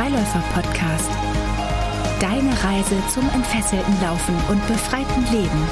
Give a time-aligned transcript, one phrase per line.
[0.00, 1.10] Freiläufer-Podcast.
[2.20, 5.68] Deine Reise zum entfesselten Laufen und befreiten Leben.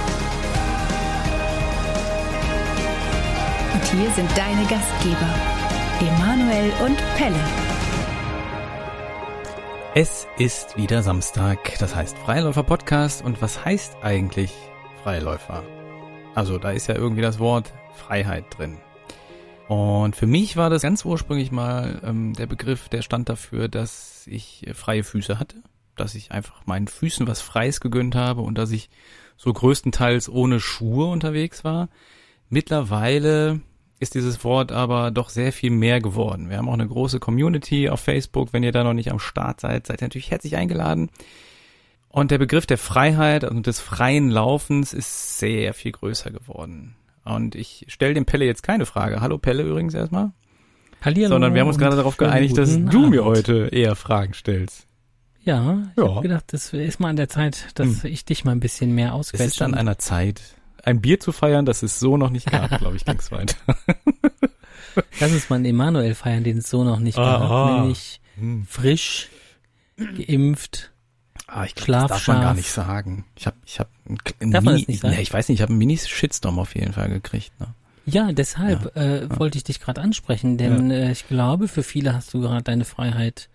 [3.73, 5.35] Und hier sind deine Gastgeber,
[6.01, 7.41] Emanuel und Pelle.
[9.95, 13.25] Es ist wieder Samstag, das heißt Freiläufer-Podcast.
[13.25, 14.53] Und was heißt eigentlich
[15.05, 15.63] Freiläufer?
[16.35, 18.77] Also da ist ja irgendwie das Wort Freiheit drin.
[19.69, 24.27] Und für mich war das ganz ursprünglich mal ähm, der Begriff, der stand dafür, dass
[24.27, 25.63] ich äh, freie Füße hatte,
[25.95, 28.89] dass ich einfach meinen Füßen was Freies gegönnt habe und dass ich
[29.37, 31.91] so größtenteils ohne Schuhe unterwegs war.
[32.49, 33.61] Mittlerweile
[34.01, 36.49] ist dieses Wort aber doch sehr viel mehr geworden.
[36.49, 38.55] Wir haben auch eine große Community auf Facebook.
[38.55, 41.11] Wenn ihr da noch nicht am Start seid, seid ihr natürlich herzlich eingeladen.
[42.09, 46.97] Und der Begriff der Freiheit und des freien Laufens ist sehr viel größer geworden.
[47.35, 49.21] Und ich stelle dem Pelle jetzt keine Frage.
[49.21, 50.33] Hallo Pelle übrigens erstmal.
[51.03, 51.35] Hallihallo.
[51.35, 53.11] Sondern wir haben uns gerade darauf geeinigt, dass du Abend.
[53.11, 54.87] mir heute eher Fragen stellst.
[55.45, 56.09] Ja, ich Ja.
[56.11, 58.11] habe gedacht, das ist mal an der Zeit, dass Hm.
[58.11, 59.45] ich dich mal ein bisschen mehr Es ausquetsche.
[59.45, 60.41] ist an einer Zeit,
[60.85, 63.57] ein Bier zu feiern, das es so noch nicht gab, glaube ich, ging's weiter.
[65.21, 67.43] Lass uns mal einen Emanuel feiern, den es so noch nicht gab.
[67.43, 67.81] ah.
[67.81, 68.65] Nämlich Hm.
[68.69, 69.29] frisch,
[69.97, 70.93] geimpft.
[71.51, 73.25] Ah, ich glaube, das darf man gar nicht sagen.
[73.35, 73.89] Ich habe ich hab
[74.39, 75.03] Darf man Mini- nicht?
[75.03, 77.51] Nee, ich weiß nicht, ich habe einen Mini-Shitstorm auf jeden Fall gekriegt.
[77.59, 77.69] Ne?
[78.05, 82.33] Ja, deshalb Äh, wollte ich dich gerade ansprechen, denn äh, ich glaube, für viele hast
[82.35, 83.49] du gerade deine Freiheit,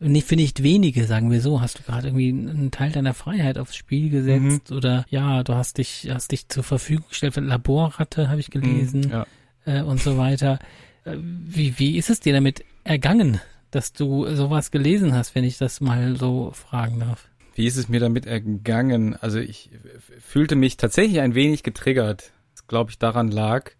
[0.00, 3.58] nicht für nicht wenige, sagen wir so, hast du gerade irgendwie einen Teil deiner Freiheit
[3.58, 4.76] aufs Spiel gesetzt Mhm.
[4.76, 9.04] oder ja, du hast dich, hast dich zur Verfügung gestellt für Laborratte, habe ich gelesen.
[9.04, 9.26] Hm, Ja.
[9.66, 10.58] äh, und so weiter.
[11.04, 13.40] Äh, Wie, wie ist es dir damit ergangen,
[13.76, 17.28] dass du sowas gelesen hast, wenn ich das mal so fragen darf?
[17.54, 19.14] Wie ist es mir damit ergangen?
[19.16, 19.70] Also ich
[20.18, 22.32] fühlte mich tatsächlich ein wenig getriggert.
[22.54, 23.72] Das glaube ich daran lag,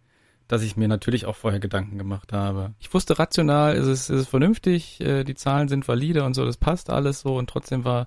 [0.48, 2.74] dass ich mir natürlich auch vorher Gedanken gemacht habe.
[2.78, 6.44] Ich wusste rational, ist es, ist es vernünftig, äh, die Zahlen sind valide und so,
[6.44, 8.06] das passt alles so und trotzdem war,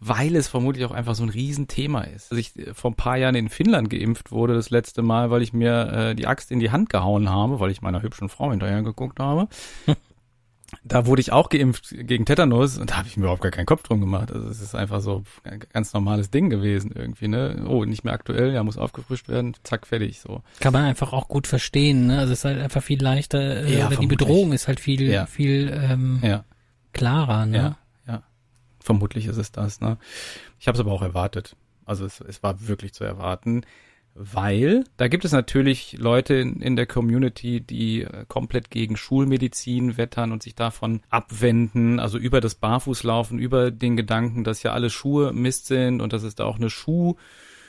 [0.00, 2.32] weil es vermutlich auch einfach so ein Riesenthema ist.
[2.32, 5.42] Als ich äh, vor ein paar Jahren in Finnland geimpft wurde, das letzte Mal, weil
[5.42, 8.50] ich mir äh, die Axt in die Hand gehauen habe, weil ich meiner hübschen Frau
[8.50, 9.48] hinterher geguckt habe.
[10.82, 13.66] Da wurde ich auch geimpft gegen Tetanus und da habe ich mir überhaupt gar keinen
[13.66, 14.32] Kopf drum gemacht.
[14.32, 17.64] Also es ist einfach so ein ganz normales Ding gewesen irgendwie, ne?
[17.68, 20.42] Oh, nicht mehr aktuell, ja, muss aufgefrischt werden, zack, fertig, so.
[20.60, 22.18] Kann man einfach auch gut verstehen, ne?
[22.18, 24.06] Also es ist halt einfach viel leichter, äh, Ja, die.
[24.06, 25.26] Bedrohung ist halt viel, Ja.
[25.26, 26.44] viel ähm, Ja,
[26.92, 27.56] klarer, ne?
[27.56, 27.78] ja,
[28.08, 28.22] ja.
[28.80, 29.98] Vermutlich ist es das, ne?
[30.58, 31.54] Ich habe es aber auch erwartet.
[31.84, 33.62] Also es, es war wirklich zu erwarten,
[34.18, 39.96] weil da gibt es natürlich Leute in, in der Community, die äh, komplett gegen Schulmedizin
[39.96, 44.90] wettern und sich davon abwenden, also über das Barfußlaufen, über den Gedanken, dass ja alle
[44.90, 46.70] Schuhe Mist sind und dass es da auch eine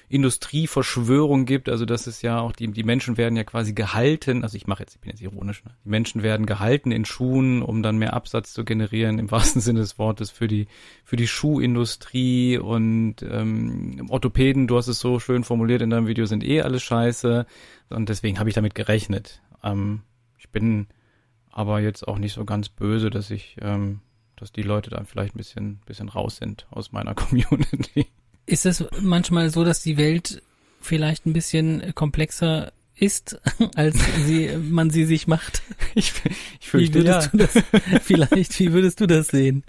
[0.07, 4.55] Schuhindustrieverschwörung gibt, also dass es ja auch die die Menschen werden ja quasi gehalten, also
[4.55, 5.71] ich mache jetzt, ich bin jetzt ironisch, ne?
[5.83, 9.81] die Menschen werden gehalten in Schuhen, um dann mehr Absatz zu generieren im wahrsten Sinne
[9.81, 10.67] des Wortes für die
[11.03, 16.25] für die Schuhindustrie und ähm, Orthopäden, du hast es so schön formuliert in deinem Video,
[16.25, 17.45] sind eh alles scheiße
[17.89, 19.41] und deswegen habe ich damit gerechnet.
[19.61, 20.03] Ähm,
[20.37, 20.87] ich bin
[21.51, 23.99] aber jetzt auch nicht so ganz böse, dass ich ähm,
[24.37, 28.07] dass die Leute dann vielleicht ein bisschen bisschen raus sind aus meiner Community.
[28.47, 30.41] Ist es manchmal so, dass die Welt
[30.81, 33.39] vielleicht ein bisschen komplexer ist,
[33.75, 35.61] als sie, man sie sich macht?
[35.93, 36.13] Ich,
[36.59, 37.31] ich Wie fürchte, ja.
[37.31, 37.63] würdest du das,
[38.03, 39.63] vielleicht, wie würdest du das sehen?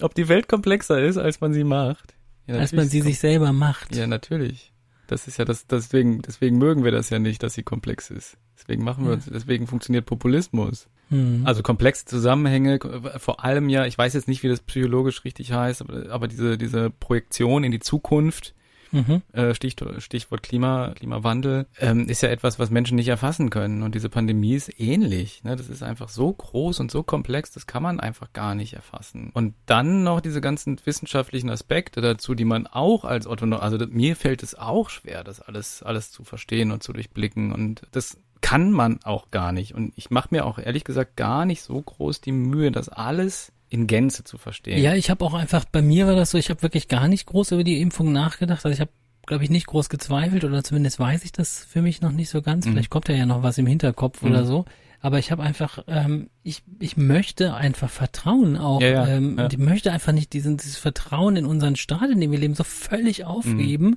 [0.00, 2.14] Ob die Welt komplexer ist, als man sie macht.
[2.46, 3.94] Ja, Als man sie sich selber macht.
[3.96, 4.72] Ja, natürlich.
[5.06, 8.36] Das ist ja das, deswegen, deswegen mögen wir das ja nicht, dass sie komplex ist.
[8.58, 9.16] Deswegen machen wir Ja.
[9.16, 10.88] uns, deswegen funktioniert Populismus.
[11.10, 11.42] Hm.
[11.44, 12.78] Also komplexe Zusammenhänge,
[13.18, 16.56] vor allem ja, ich weiß jetzt nicht, wie das psychologisch richtig heißt, aber, aber diese,
[16.58, 18.54] diese Projektion in die Zukunft,
[18.94, 19.22] mhm.
[19.32, 23.82] äh, Stichwort, Stichwort Klima, Klimawandel, ähm, ist ja etwas, was Menschen nicht erfassen können.
[23.82, 25.44] Und diese Pandemie ist ähnlich.
[25.44, 25.56] Ne?
[25.56, 29.30] Das ist einfach so groß und so komplex, das kann man einfach gar nicht erfassen.
[29.34, 33.88] Und dann noch diese ganzen wissenschaftlichen Aspekte dazu, die man auch als Otto, also das,
[33.90, 37.52] mir fällt es auch schwer, das alles, alles zu verstehen und zu durchblicken.
[37.52, 38.18] Und das
[38.54, 39.74] kann man auch gar nicht.
[39.74, 43.52] Und ich mache mir auch ehrlich gesagt gar nicht so groß die Mühe, das alles
[43.68, 44.80] in Gänze zu verstehen.
[44.80, 47.26] Ja, ich habe auch einfach, bei mir war das so, ich habe wirklich gar nicht
[47.26, 48.64] groß über die Impfung nachgedacht.
[48.64, 48.92] Also ich habe,
[49.26, 52.42] glaube ich, nicht groß gezweifelt oder zumindest weiß ich das für mich noch nicht so
[52.42, 52.64] ganz.
[52.66, 52.72] Mhm.
[52.72, 54.30] Vielleicht kommt da ja noch was im Hinterkopf Mhm.
[54.30, 54.64] oder so.
[55.00, 58.80] Aber ich habe einfach, ähm, ich, ich möchte einfach Vertrauen auch.
[58.80, 59.44] Ja, ja, ähm, ja.
[59.44, 62.54] und Ich möchte einfach nicht diesen, dieses Vertrauen in unseren Staat, in dem wir leben,
[62.54, 63.86] so völlig aufgeben.
[63.86, 63.96] Mhm.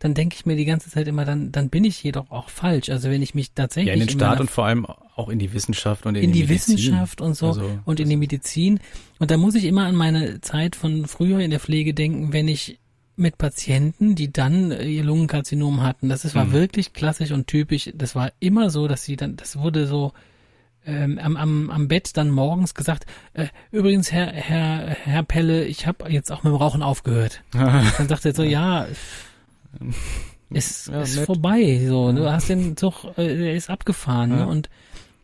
[0.00, 2.88] Dann denke ich mir die ganze Zeit immer, dann, dann bin ich jedoch auch falsch.
[2.88, 5.52] Also wenn ich mich tatsächlich Ja, in den Staat und vor allem auch in die
[5.52, 6.76] Wissenschaft und in, in die Medizin.
[6.78, 8.80] Wissenschaft und so Also, und in die Medizin.
[9.18, 12.48] Und da muss ich immer an meine Zeit von früher in der Pflege denken, wenn
[12.48, 12.78] ich
[13.16, 16.52] mit Patienten, die dann äh, ihr Lungenkarzinom hatten, das ist, war Mhm.
[16.52, 17.90] wirklich klassisch und typisch.
[17.94, 20.12] Das war immer so, dass sie dann, das wurde so
[20.86, 23.04] ähm, am, am, am Bett dann morgens gesagt,
[23.34, 27.42] äh, übrigens, Herr, Herr, Herr Pelle, ich habe jetzt auch mit dem Rauchen aufgehört.
[27.52, 28.86] dann sagt er so, ja,
[30.50, 34.46] ist, ja, ist vorbei, so, du hast den Zug, äh, der ist abgefahren, ne?
[34.46, 34.68] und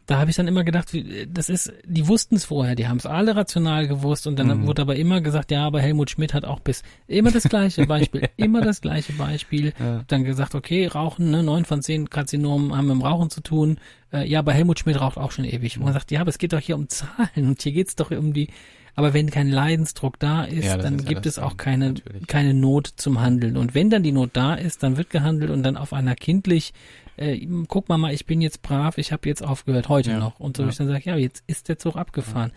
[0.07, 0.97] da habe ich dann immer gedacht,
[1.29, 4.67] das ist, die wussten es vorher, die haben es alle rational gewusst und dann mhm.
[4.67, 8.29] wurde aber immer gesagt, ja, aber Helmut Schmidt hat auch bis immer das gleiche Beispiel,
[8.37, 9.73] immer das gleiche Beispiel.
[9.81, 10.05] Ja.
[10.07, 13.79] Dann gesagt, okay, Rauchen, ne, neun von zehn Karzinomen haben mit dem Rauchen zu tun.
[14.13, 15.77] Äh, ja, aber Helmut Schmidt raucht auch schon ewig.
[15.77, 18.13] Und man sagt, ja, aber es geht doch hier um Zahlen und hier geht's doch
[18.13, 18.49] um die
[18.97, 21.95] aber wenn kein Leidensdruck da ist, ja, dann ist gibt es auch keine,
[22.27, 23.59] keine Not zum Handeln.
[23.59, 26.73] Und wenn dann die Not da ist, dann wird gehandelt und dann auf einer kindlich,
[27.19, 30.19] äh, guck mal mal, ich bin jetzt brav, ich habe jetzt aufgehört, heute ja.
[30.19, 30.41] noch.
[30.41, 30.71] Und so ja.
[30.71, 32.53] ich dann sage, ja, jetzt ist der Zug abgefahren.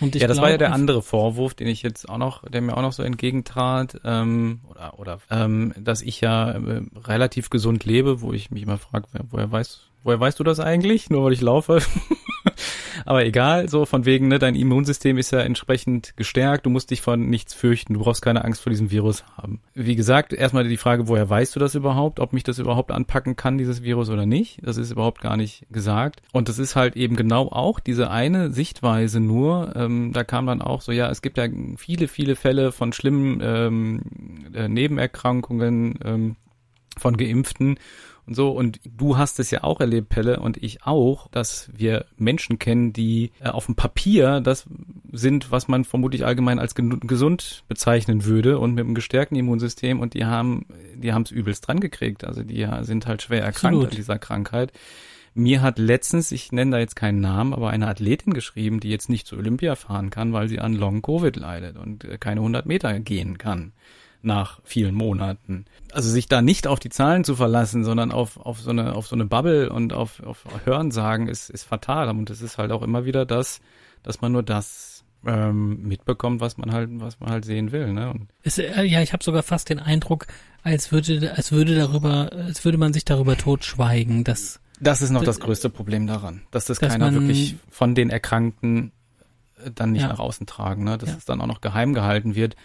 [0.00, 2.48] Und ich ja, das glaub, war ja der andere Vorwurf, den ich jetzt auch noch,
[2.48, 7.50] der mir auch noch so entgegentrat, ähm, oder, oder ähm, dass ich ja äh, relativ
[7.50, 11.10] gesund lebe, wo ich mich immer frage, woher weiß, woher weißt du das eigentlich?
[11.10, 11.82] Nur weil ich laufe?
[13.04, 17.02] Aber egal, so von wegen, ne, dein Immunsystem ist ja entsprechend gestärkt, du musst dich
[17.02, 19.60] von nichts fürchten, du brauchst keine Angst vor diesem Virus haben.
[19.74, 23.36] Wie gesagt, erstmal die Frage, woher weißt du das überhaupt, ob mich das überhaupt anpacken
[23.36, 24.58] kann, dieses Virus oder nicht?
[24.62, 26.22] Das ist überhaupt gar nicht gesagt.
[26.32, 30.62] Und das ist halt eben genau auch diese eine Sichtweise nur, ähm, da kam dann
[30.62, 31.46] auch so, ja, es gibt ja
[31.76, 34.02] viele, viele Fälle von schlimmen ähm,
[34.54, 36.36] äh, Nebenerkrankungen ähm,
[36.96, 37.78] von Geimpften
[38.26, 38.50] und so.
[38.50, 42.92] Und du hast es ja auch erlebt, Pelle, und ich auch, dass wir Menschen kennen,
[42.92, 44.66] die äh, auf dem Papier das
[45.12, 50.14] sind, was man vermutlich allgemein als gesund bezeichnen würde und mit einem gestärkten Immunsystem und
[50.14, 50.66] die haben,
[50.96, 52.24] die haben es übelst dran gekriegt.
[52.24, 53.90] Also die sind halt schwer erkrankt Absolut.
[53.90, 54.72] an dieser Krankheit.
[55.36, 59.08] Mir hat letztens, ich nenne da jetzt keinen Namen, aber eine Athletin geschrieben, die jetzt
[59.08, 62.66] nicht zu Olympia fahren kann, weil sie an Long Covid leidet und äh, keine 100
[62.66, 63.72] Meter gehen kann
[64.24, 65.66] nach vielen Monaten.
[65.92, 69.06] Also sich da nicht auf die Zahlen zu verlassen, sondern auf, auf so eine, auf
[69.06, 72.08] so eine Bubble und auf, auf Hörensagen ist, ist fatal.
[72.08, 73.60] Und es ist halt auch immer wieder das,
[74.02, 77.92] dass man nur das ähm, mitbekommt, was man halt, was man halt sehen will.
[77.92, 78.10] Ne?
[78.10, 80.26] Und es, äh, ja, ich habe sogar fast den Eindruck,
[80.62, 85.22] als würde, als würde darüber, als würde man sich darüber totschweigen, dass das ist noch
[85.22, 88.92] das größte Problem daran, dass das dass keiner wirklich von den Erkrankten
[89.64, 90.08] äh, dann nicht ja.
[90.08, 90.98] nach außen tragen, ne?
[90.98, 91.16] dass ja.
[91.16, 92.56] es dann auch noch geheim gehalten wird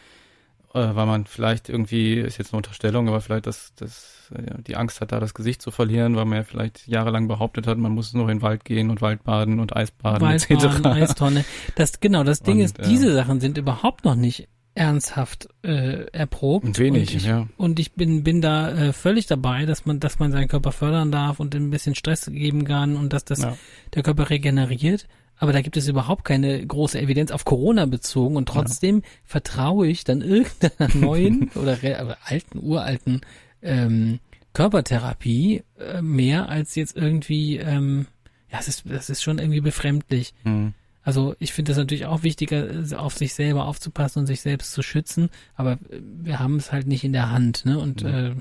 [0.73, 5.01] weil man vielleicht irgendwie, ist jetzt eine Unterstellung, aber vielleicht das, das, ja, die Angst
[5.01, 8.13] hat, da das Gesicht zu verlieren, weil man ja vielleicht jahrelang behauptet hat, man muss
[8.13, 10.85] nur in den Wald gehen und Waldbaden und Eisbaden Waldbaden, etc.
[10.85, 11.45] Eistonne.
[11.75, 16.77] Das, genau, das Ding und, ist, diese Sachen sind überhaupt noch nicht ernsthaft äh, erprobt.
[16.79, 17.47] Wenig, und ich, ja.
[17.57, 21.11] Und ich bin bin da äh, völlig dabei, dass man dass man seinen Körper fördern
[21.11, 23.57] darf und ein bisschen Stress geben kann und dass das ja.
[23.93, 25.07] der Körper regeneriert.
[25.37, 29.03] Aber da gibt es überhaupt keine große Evidenz auf Corona bezogen und trotzdem ja.
[29.23, 31.77] vertraue ich dann irgendeiner neuen oder
[32.25, 33.21] alten, uralten
[33.61, 34.19] ähm,
[34.53, 38.07] Körpertherapie äh, mehr als jetzt irgendwie, ähm,
[38.51, 40.33] ja, es ist, das ist schon irgendwie befremdlich.
[40.43, 40.73] Mhm.
[41.09, 44.83] Also ich finde das natürlich auch wichtiger, auf sich selber aufzupassen und sich selbst zu
[44.83, 47.79] schützen, aber wir haben es halt nicht in der Hand, ne?
[47.79, 48.09] Und mhm.
[48.13, 48.35] äh,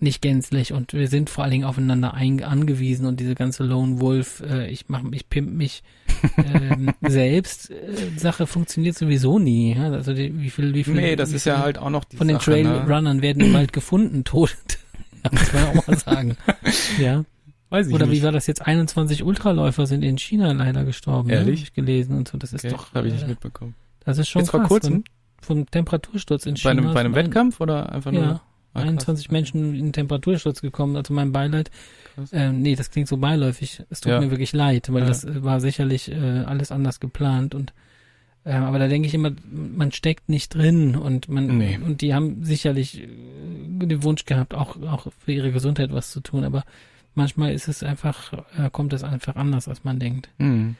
[0.00, 4.02] nicht gänzlich und wir sind vor allen Dingen aufeinander ein, angewiesen und diese ganze Lone
[4.02, 5.82] Wolf, äh, ich mach ich pimp mich
[6.36, 9.74] ähm, selbst äh, Sache funktioniert sowieso nie.
[9.74, 9.90] Ja?
[9.90, 12.28] Also die, wie viel, wie viel Nee, das ist ja halt auch noch die Von
[12.28, 13.22] den Trailrunnern ne?
[13.22, 14.54] werden im Wald gefunden, tot.
[15.22, 16.36] das kann man auch mal sagen.
[16.98, 17.24] ja.
[17.70, 18.20] Weiß ich Oder nicht.
[18.20, 18.62] wie war das jetzt?
[18.62, 21.28] 21 Ultraläufer sind in China leider gestorben.
[21.28, 21.34] Ne?
[21.34, 21.60] Ehrlich?
[21.60, 21.64] Ne?
[21.64, 22.38] Ich gelesen und so.
[22.38, 22.94] Das okay, ist doch.
[22.94, 23.74] Habe ich nicht äh, mitbekommen.
[24.04, 24.60] Das ist schon jetzt krass.
[24.60, 25.04] Vor kurzem?
[25.40, 26.74] Vom Temperatursturz in China.
[26.74, 28.22] Bei einem, bei einem Wettkampf oder einfach nur?
[28.22, 28.40] Ja.
[28.74, 31.70] Ah, 21 Menschen in Temperatursturz gekommen, also mein Beileid.
[32.32, 33.82] Ähm, nee, das klingt so beiläufig.
[33.88, 34.20] Es tut ja.
[34.20, 35.08] mir wirklich leid, weil ja.
[35.08, 37.72] das äh, war sicherlich äh, alles anders geplant und
[38.44, 41.78] äh, aber da denke ich immer, man steckt nicht drin und man nee.
[41.82, 46.20] und die haben sicherlich äh, den Wunsch gehabt, auch auch für ihre Gesundheit was zu
[46.20, 46.64] tun, aber
[47.14, 50.28] manchmal ist es einfach, äh, kommt es einfach anders, als man denkt.
[50.38, 50.76] Mhm.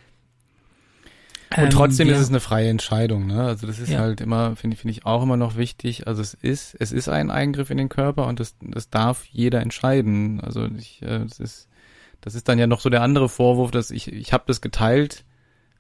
[1.57, 2.17] Und trotzdem ähm, ja.
[2.17, 3.45] ist es eine freie Entscheidung, ne?
[3.45, 4.01] Also das ist ja.
[4.01, 6.07] halt immer, finde ich, finde ich auch immer noch wichtig.
[6.07, 9.61] Also es ist, es ist ein Eingriff in den Körper und das, das darf jeder
[9.61, 10.41] entscheiden.
[10.41, 11.69] Also ich, äh, das ist,
[12.21, 15.25] das ist dann ja noch so der andere Vorwurf, dass ich, ich habe das geteilt,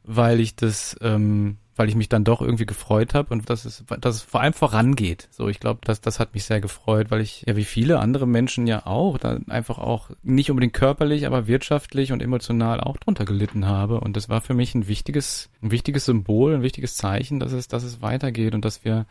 [0.04, 3.84] weil ich das ähm, weil ich mich dann doch irgendwie gefreut habe und dass es,
[4.00, 5.28] dass es vor allem vorangeht.
[5.32, 8.26] So, ich glaube, das, das hat mich sehr gefreut, weil ich ja wie viele andere
[8.26, 13.24] Menschen ja auch, da einfach auch nicht unbedingt körperlich, aber wirtschaftlich und emotional auch drunter
[13.24, 14.00] gelitten habe.
[14.00, 17.66] Und das war für mich ein wichtiges, ein wichtiges Symbol, ein wichtiges Zeichen, dass es,
[17.66, 19.06] dass es weitergeht und dass wir,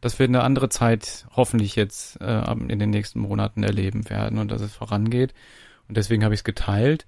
[0.00, 4.52] dass wir eine andere Zeit hoffentlich jetzt äh, in den nächsten Monaten erleben werden und
[4.52, 5.34] dass es vorangeht.
[5.88, 7.06] Und deswegen habe ich es geteilt.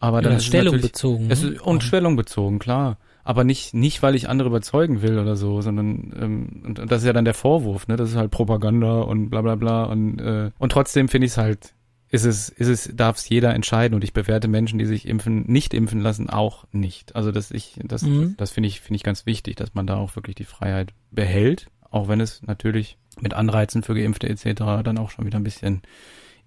[0.00, 1.30] Aber dann ja, ist Stellung bezogen.
[1.30, 5.36] Es ist, und Stellung bezogen, klar aber nicht nicht weil ich andere überzeugen will oder
[5.36, 7.96] so, sondern ähm, und, und das ist ja dann der Vorwurf, ne?
[7.96, 11.38] Das ist halt Propaganda und bla bla bla und äh, und trotzdem finde ich es
[11.38, 11.74] halt
[12.10, 15.44] ist es, ist es, darf es jeder entscheiden und ich bewerte Menschen, die sich impfen,
[15.46, 17.14] nicht impfen lassen, auch nicht.
[17.14, 18.34] Also dass ich, das, mhm.
[18.36, 21.68] das finde ich, finde ich ganz wichtig, dass man da auch wirklich die Freiheit behält,
[21.88, 24.82] auch wenn es natürlich mit Anreizen für Geimpfte etc.
[24.82, 25.82] dann auch schon wieder ein bisschen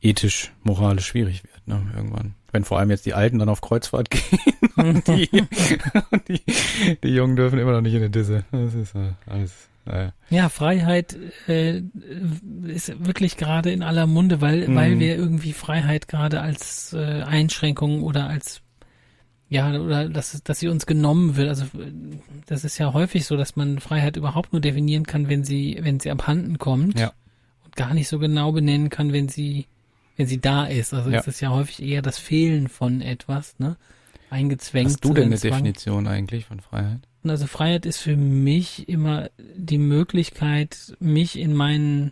[0.02, 2.36] ethisch, moralisch schwierig wird, ne, irgendwann.
[2.54, 5.30] Wenn vor allem jetzt die Alten dann auf Kreuzfahrt gehen und die,
[6.12, 6.42] und die,
[7.04, 8.46] die Jungen dürfen immer noch nicht in die Disse.
[8.52, 10.14] Das ist äh, alles naja.
[10.30, 11.18] Ja, Freiheit
[11.48, 11.82] äh,
[12.68, 14.76] ist wirklich gerade in aller Munde, weil, mhm.
[14.76, 18.62] weil wir irgendwie Freiheit gerade als äh, Einschränkung oder als
[19.50, 21.50] ja, oder dass, dass sie uns genommen wird.
[21.50, 21.66] Also
[22.48, 26.00] das ist ja häufig so, dass man Freiheit überhaupt nur definieren kann, wenn sie, wenn
[26.00, 27.12] sie abhanden kommt ja.
[27.64, 29.68] und gar nicht so genau benennen kann, wenn sie,
[30.16, 30.94] wenn sie da ist.
[30.94, 31.20] Also ja.
[31.20, 33.78] es ist ja häufig eher das Fehlen von etwas, ne?
[34.30, 34.88] Eingezwängt.
[34.88, 37.02] Hast du denn eine Definition eigentlich von Freiheit?
[37.24, 42.12] Also Freiheit ist für mich immer die Möglichkeit, mich in meinen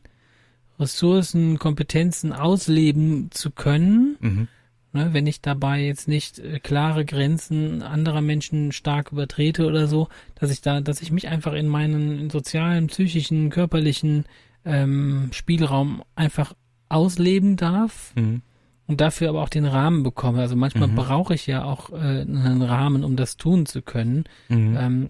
[0.80, 4.18] Ressourcen, Kompetenzen ausleben zu können.
[4.20, 4.48] Mhm.
[4.94, 10.10] Ne, wenn ich dabei jetzt nicht äh, klare Grenzen anderer Menschen stark übertrete oder so,
[10.36, 14.26] dass ich da, dass ich mich einfach in meinen sozialen, psychischen, körperlichen
[14.66, 16.54] ähm, Spielraum einfach
[16.92, 18.14] ausleben darf.
[18.16, 18.42] Mhm
[18.92, 20.42] und dafür aber auch den Rahmen bekomme.
[20.42, 20.96] Also manchmal mhm.
[20.96, 24.26] brauche ich ja auch äh, einen Rahmen, um das tun zu können.
[24.50, 24.78] Mhm.
[24.78, 25.10] Ähm,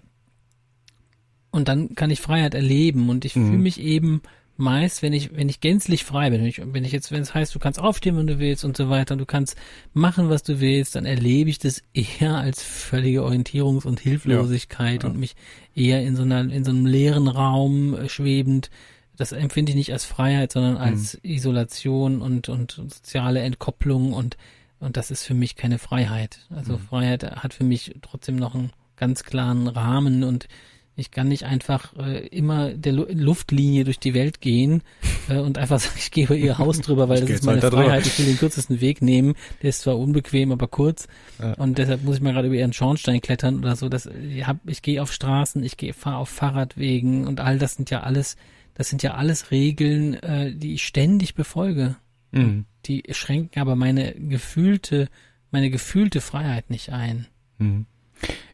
[1.50, 3.46] und dann kann ich Freiheit erleben und ich mhm.
[3.46, 4.22] fühle mich eben
[4.56, 7.34] meist, wenn ich, wenn ich gänzlich frei bin, wenn ich, wenn ich jetzt, wenn es
[7.34, 9.56] heißt, du kannst aufstehen, wenn du willst und so weiter, und du kannst
[9.92, 15.08] machen, was du willst, dann erlebe ich das eher als völlige Orientierungs- und Hilflosigkeit ja.
[15.08, 15.12] Ja.
[15.12, 15.34] und mich
[15.74, 18.70] eher in so einer, in so einem leeren Raum äh, schwebend
[19.16, 21.30] das empfinde ich nicht als Freiheit, sondern als mhm.
[21.30, 24.36] Isolation und, und soziale Entkopplung und,
[24.80, 26.40] und das ist für mich keine Freiheit.
[26.50, 26.80] Also mhm.
[26.80, 30.48] Freiheit hat für mich trotzdem noch einen ganz klaren Rahmen und
[30.94, 34.82] ich kann nicht einfach äh, immer der Lu Luftlinie durch die Welt gehen
[35.28, 37.72] äh, und einfach sagen, ich gehe über ihr Haus drüber, weil das ist meine halt
[37.72, 38.06] Freiheit.
[38.06, 39.34] Ich will den kürzesten Weg nehmen.
[39.62, 41.08] Der ist zwar unbequem, aber kurz.
[41.40, 41.54] Ja.
[41.54, 43.88] Und deshalb muss ich mal gerade über ihren Schornstein klettern oder so.
[43.88, 47.74] Das, ich, hab, ich gehe auf Straßen, ich gehe fahre auf Fahrradwegen und all das
[47.74, 48.36] sind ja alles
[48.74, 51.96] das sind ja alles Regeln, äh, die ich ständig befolge.
[52.30, 52.64] Mhm.
[52.86, 55.08] Die schränken aber meine gefühlte,
[55.50, 57.26] meine gefühlte Freiheit nicht ein.
[57.58, 57.86] Mhm.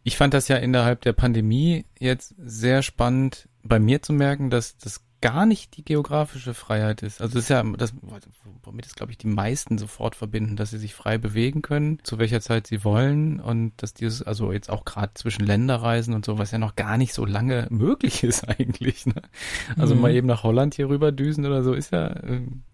[0.02, 4.78] Ich fand das ja innerhalb der Pandemie jetzt sehr spannend bei mir zu merken, dass
[4.78, 7.20] das gar nicht die geografische Freiheit ist.
[7.20, 7.92] Also das ist ja das,
[8.62, 12.18] womit es glaube ich die meisten sofort verbinden, dass sie sich frei bewegen können, zu
[12.18, 16.38] welcher Zeit sie wollen und dass dieses, also jetzt auch gerade zwischen Länderreisen und so,
[16.38, 19.06] was ja noch gar nicht so lange möglich ist eigentlich.
[19.06, 19.22] Ne?
[19.76, 20.02] Also mhm.
[20.02, 22.08] mal eben nach Holland hier rüber düsen oder so ist ja,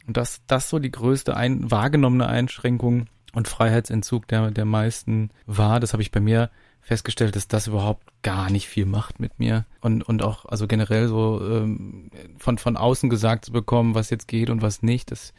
[0.07, 5.81] und das, das so die größte ein, wahrgenommene Einschränkung und Freiheitsentzug der, der meisten war.
[5.81, 6.51] Das habe ich bei mir
[6.85, 11.09] festgestellt, dass das überhaupt gar nicht viel macht mit mir und und auch also generell
[11.09, 15.33] so ähm, von von außen gesagt zu bekommen, was jetzt geht und was nicht, das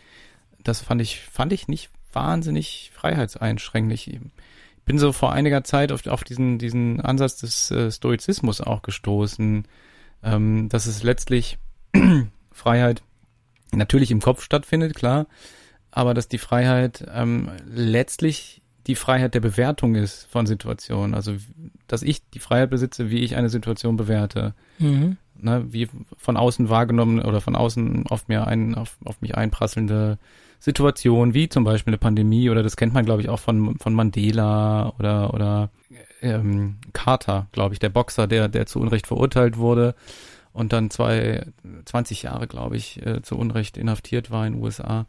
[0.63, 3.93] das fand ich fand ich nicht wahnsinnig freiheitseinschränkend.
[3.93, 4.19] Ich
[4.85, 9.67] bin so vor einiger Zeit auf, auf diesen diesen Ansatz des äh, Stoizismus auch gestoßen,
[10.23, 11.59] ähm, dass es letztlich
[12.51, 13.03] Freiheit
[13.71, 15.27] natürlich im Kopf stattfindet, klar,
[15.91, 21.15] aber dass die Freiheit ähm, letztlich die Freiheit der Bewertung ist von Situationen.
[21.15, 21.35] Also,
[21.87, 24.53] dass ich die Freiheit besitze, wie ich eine Situation bewerte.
[24.79, 25.17] Mhm.
[25.37, 30.17] Ne, wie von außen wahrgenommen oder von außen auf mir ein, auf, auf mich einprasselnde
[30.59, 33.93] Situationen, wie zum Beispiel eine Pandemie oder das kennt man, glaube ich, auch von, von
[33.93, 35.69] Mandela oder, oder
[36.21, 39.93] ähm, Carter, glaube ich, der Boxer, der, der zu Unrecht verurteilt wurde
[40.53, 41.45] und dann zwei,
[41.83, 45.05] 20 Jahre, glaube ich, äh, zu Unrecht inhaftiert war in den USA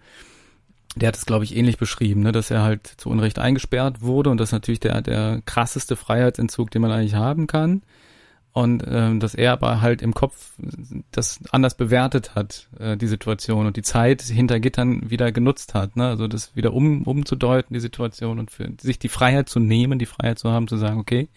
[0.96, 4.30] der hat es, glaube ich, ähnlich beschrieben, ne, dass er halt zu Unrecht eingesperrt wurde
[4.30, 7.82] und das ist natürlich der, der krasseste Freiheitsentzug, den man eigentlich haben kann.
[8.52, 10.54] Und ähm, dass er aber halt im Kopf
[11.10, 15.94] das anders bewertet hat, äh, die Situation und die Zeit hinter Gittern wieder genutzt hat,
[15.94, 16.08] ne?
[16.08, 20.06] Also das wieder um, umzudeuten, die Situation und für sich die Freiheit zu nehmen, die
[20.06, 21.28] Freiheit zu haben, zu sagen, okay,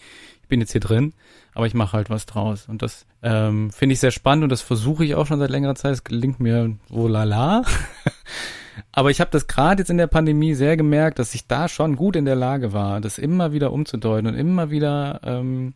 [0.41, 1.11] ich bin jetzt hier drin,
[1.53, 2.69] aber ich mache halt was draus.
[2.69, 5.75] Und das ähm, finde ich sehr spannend und das versuche ich auch schon seit längerer
[5.75, 5.91] Zeit.
[5.91, 7.63] Es gelingt mir wohl lala.
[8.91, 11.95] Aber ich habe das gerade jetzt in der Pandemie sehr gemerkt, dass ich da schon
[11.95, 15.73] gut in der Lage war, das immer wieder umzudeuten und immer wieder ähm,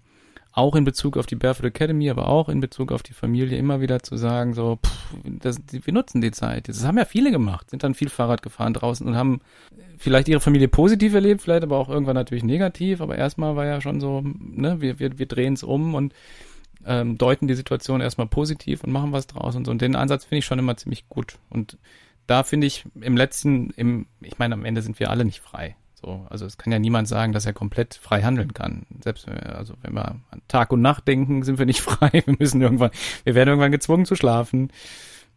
[0.53, 3.81] auch in Bezug auf die Barefoot Academy, aber auch in Bezug auf die Familie immer
[3.81, 6.67] wieder zu sagen, so, pff, das, wir nutzen die Zeit.
[6.67, 9.41] Das haben ja viele gemacht, sind dann viel Fahrrad gefahren draußen und haben
[9.97, 13.81] vielleicht ihre Familie positiv erlebt, vielleicht aber auch irgendwann natürlich negativ, aber erstmal war ja
[13.81, 16.13] schon so, ne, wir, wir, wir drehen es um und
[16.85, 19.71] ähm, deuten die Situation erstmal positiv und machen was draus und so.
[19.71, 21.37] Und den Ansatz finde ich schon immer ziemlich gut.
[21.49, 21.77] Und
[22.27, 25.75] da finde ich im letzten, im, ich meine, am Ende sind wir alle nicht frei.
[25.93, 28.85] So, also es kann ja niemand sagen, dass er komplett frei handeln kann.
[29.01, 32.23] Selbst wenn wir, also wenn wir an Tag und Nacht denken, sind wir nicht frei.
[32.25, 32.91] Wir müssen irgendwann,
[33.23, 34.71] wir werden irgendwann gezwungen zu schlafen.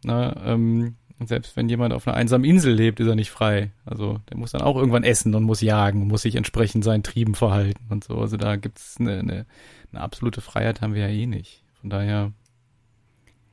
[0.03, 3.71] Na, ähm, selbst wenn jemand auf einer einsamen Insel lebt, ist er nicht frei.
[3.85, 7.33] Also der muss dann auch irgendwann essen und muss jagen, muss sich entsprechend seinen Trieben
[7.33, 8.17] verhalten und so.
[8.17, 9.45] Also da gibt's eine, eine,
[9.91, 11.63] eine absolute Freiheit haben wir ja eh nicht.
[11.81, 12.33] Von daher.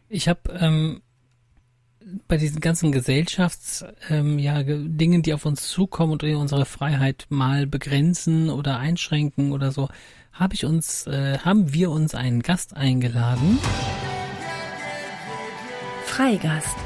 [0.08, 1.00] Ich habe ähm,
[2.28, 7.66] bei diesen ganzen Gesellschafts ähm, ja, Dingen, die auf uns zukommen und unsere Freiheit mal
[7.66, 9.88] begrenzen oder einschränken oder so,
[10.32, 13.58] habe ich uns, äh, haben wir uns einen Gast eingeladen.
[16.04, 16.76] Freigast.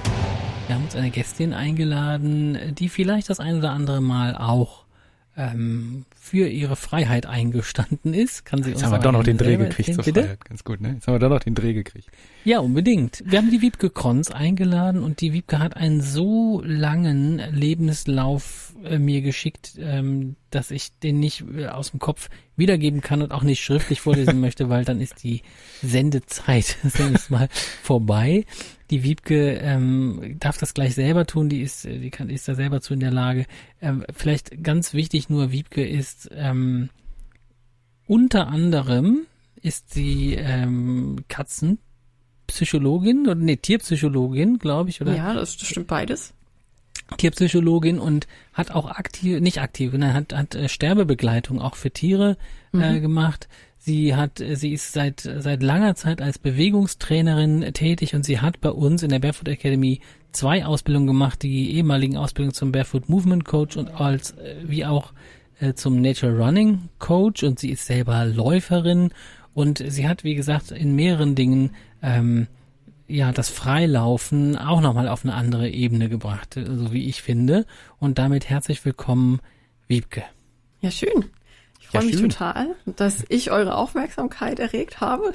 [0.67, 4.85] Wir haben uns eine Gästin eingeladen, die vielleicht das ein oder andere Mal auch
[5.39, 8.45] ähm, für ihre Freiheit eingestanden ist.
[8.45, 10.23] Kann sie Jetzt uns haben wir doch noch den Dreh gekriegt erzählen, zur?
[10.25, 10.45] Freiheit.
[10.45, 10.95] Ganz gut, ne?
[10.95, 12.09] Jetzt haben wir doch noch den Dreh gekriegt.
[12.45, 13.23] Ja, unbedingt.
[13.25, 18.99] Wir haben die Wiebke Kronz eingeladen und die Wiebke hat einen so langen Lebenslauf äh,
[18.99, 23.45] mir geschickt, ähm, dass ich den nicht äh, aus dem Kopf wiedergeben kann und auch
[23.45, 25.43] nicht schriftlich vorlesen möchte, weil dann ist die
[25.83, 27.49] Sendezeit zumindest mal
[27.83, 28.45] vorbei.
[28.91, 32.55] Die Wiebke ähm, darf das gleich selber tun, die ist, äh, die kann, ist da
[32.55, 33.47] selber zu in der Lage.
[33.81, 36.89] Ähm, vielleicht ganz wichtig nur, Wiebke ist ähm,
[38.07, 39.27] unter anderem
[39.61, 46.33] ist sie ähm, Katzenpsychologin oder nee, Tierpsychologin, glaube ich, oder Ja, das stimmt beides.
[47.17, 52.37] Tierpsychologin und hat auch aktiv, nicht aktiv, nein, hat, hat äh, Sterbebegleitung auch für Tiere
[52.73, 53.49] äh, gemacht.
[53.79, 58.61] Sie hat, äh, sie ist seit seit langer Zeit als Bewegungstrainerin tätig und sie hat
[58.61, 60.01] bei uns in der Barefoot Academy
[60.33, 65.13] zwei Ausbildungen gemacht, die ehemaligen Ausbildungen zum Barefoot Movement Coach und als äh, wie auch
[65.61, 69.11] äh, zum Nature Running Coach und sie ist selber Läuferin
[69.55, 71.71] und sie hat, wie gesagt, in mehreren Dingen
[72.03, 72.47] ähm,
[73.09, 77.67] ja das Freilaufen auch nochmal auf eine andere Ebene gebracht, so wie ich finde.
[77.99, 79.41] Und damit herzlich willkommen,
[79.89, 80.23] Wiebke.
[80.81, 81.25] Ja, schön.
[81.91, 85.33] Ich freue Ja, mich total, dass ich eure Aufmerksamkeit erregt habe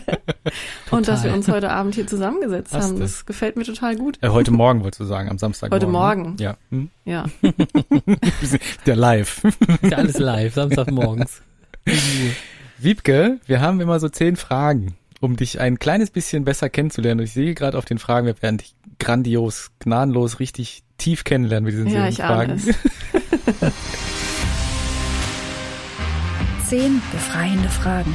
[0.90, 2.94] und dass wir uns heute Abend hier zusammengesetzt Hast haben.
[2.96, 3.00] du.
[3.00, 4.18] Das gefällt mir total gut.
[4.20, 5.70] Äh, heute Morgen wolltest du sagen, am Samstag.
[5.72, 6.36] Heute Morgen.
[6.38, 6.58] Ja.
[6.70, 6.90] Hm?
[7.06, 7.24] Ja.
[8.86, 9.42] Der live.
[9.44, 11.40] Ist ja alles live, Samstagmorgens.
[12.78, 17.20] Wiebke, wir haben immer so zehn Fragen, um dich ein kleines bisschen besser kennenzulernen.
[17.20, 21.64] Und ich sehe gerade auf den Fragen, wir werden dich grandios, gnadenlos, richtig tief kennenlernen
[21.64, 23.70] mit diesen Ja, zehn ich ahne Fragen.
[26.70, 28.14] Zehn befreiende Fragen.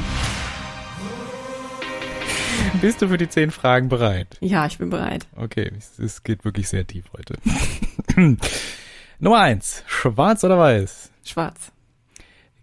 [2.80, 4.38] Bist du für die zehn Fragen bereit?
[4.40, 5.26] Ja, ich bin bereit.
[5.36, 7.36] Okay, es, es geht wirklich sehr tief heute.
[9.18, 11.10] Nummer eins, schwarz oder weiß?
[11.22, 11.70] Schwarz.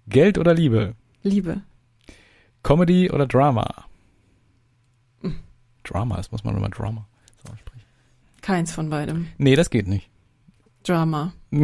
[0.08, 0.96] Geld oder Liebe?
[1.22, 1.62] Liebe.
[2.64, 3.86] Comedy oder Drama?
[5.22, 5.38] Hm.
[5.84, 7.08] Drama, das muss man immer Drama
[7.46, 7.86] so aussprechen.
[8.42, 9.28] Keins von beidem.
[9.38, 10.10] Nee, das geht nicht.
[10.82, 11.34] Drama.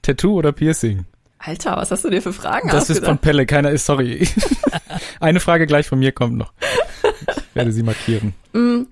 [0.00, 1.04] Tattoo oder Piercing?
[1.44, 3.20] Alter, was hast du dir für Fragen Das ist von ausgedacht?
[3.22, 4.28] Pelle, keiner ist, sorry.
[5.20, 6.52] Eine Frage gleich von mir kommt noch.
[7.02, 8.34] Ich werde sie markieren.
[8.52, 8.82] Mm,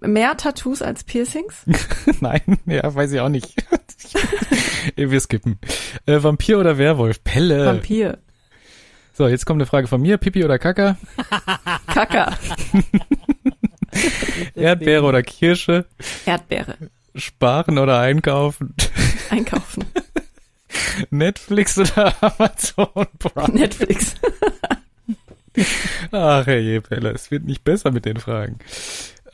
[0.00, 1.64] Mehr Tattoos als Piercings?
[2.20, 3.54] Nein, ja, weiß ich auch nicht.
[4.96, 5.58] Wir skippen.
[6.06, 7.22] Äh, Vampir oder Werwolf?
[7.22, 7.66] Pelle.
[7.66, 8.18] Vampir.
[9.12, 10.16] So, jetzt kommt eine Frage von mir.
[10.16, 10.96] Pipi oder Kaka?
[11.86, 12.36] Kacker.
[14.54, 15.84] Erdbeere oder Kirsche?
[16.26, 16.76] Erdbeere.
[17.14, 18.74] Sparen oder einkaufen?
[19.30, 19.84] Einkaufen.
[21.10, 23.58] Netflix oder Amazon Prime?
[23.58, 24.14] Netflix.
[26.12, 28.58] Ach herrje, Pelle, es wird nicht besser mit den Fragen.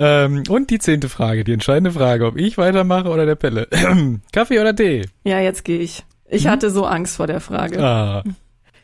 [0.01, 3.68] Ähm, und die zehnte Frage, die entscheidende Frage, ob ich weitermache oder der Pelle.
[4.33, 5.07] Kaffee oder Tee?
[5.24, 6.05] Ja, jetzt gehe ich.
[6.29, 7.83] Ich hatte so Angst vor der Frage.
[7.83, 8.22] Ah,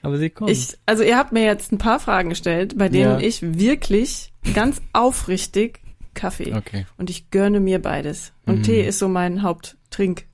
[0.02, 0.50] Aber sie kommt.
[0.50, 3.26] Ich, also ihr habt mir jetzt ein paar Fragen gestellt, bei denen Ja.
[3.26, 5.80] ich wirklich ganz aufrichtig
[6.14, 6.54] Kaffee.
[6.54, 8.32] okay, Und ich gönne mir beides.
[8.46, 8.62] Und Mhm.
[8.62, 10.24] Tee ist so mein Haupttrink.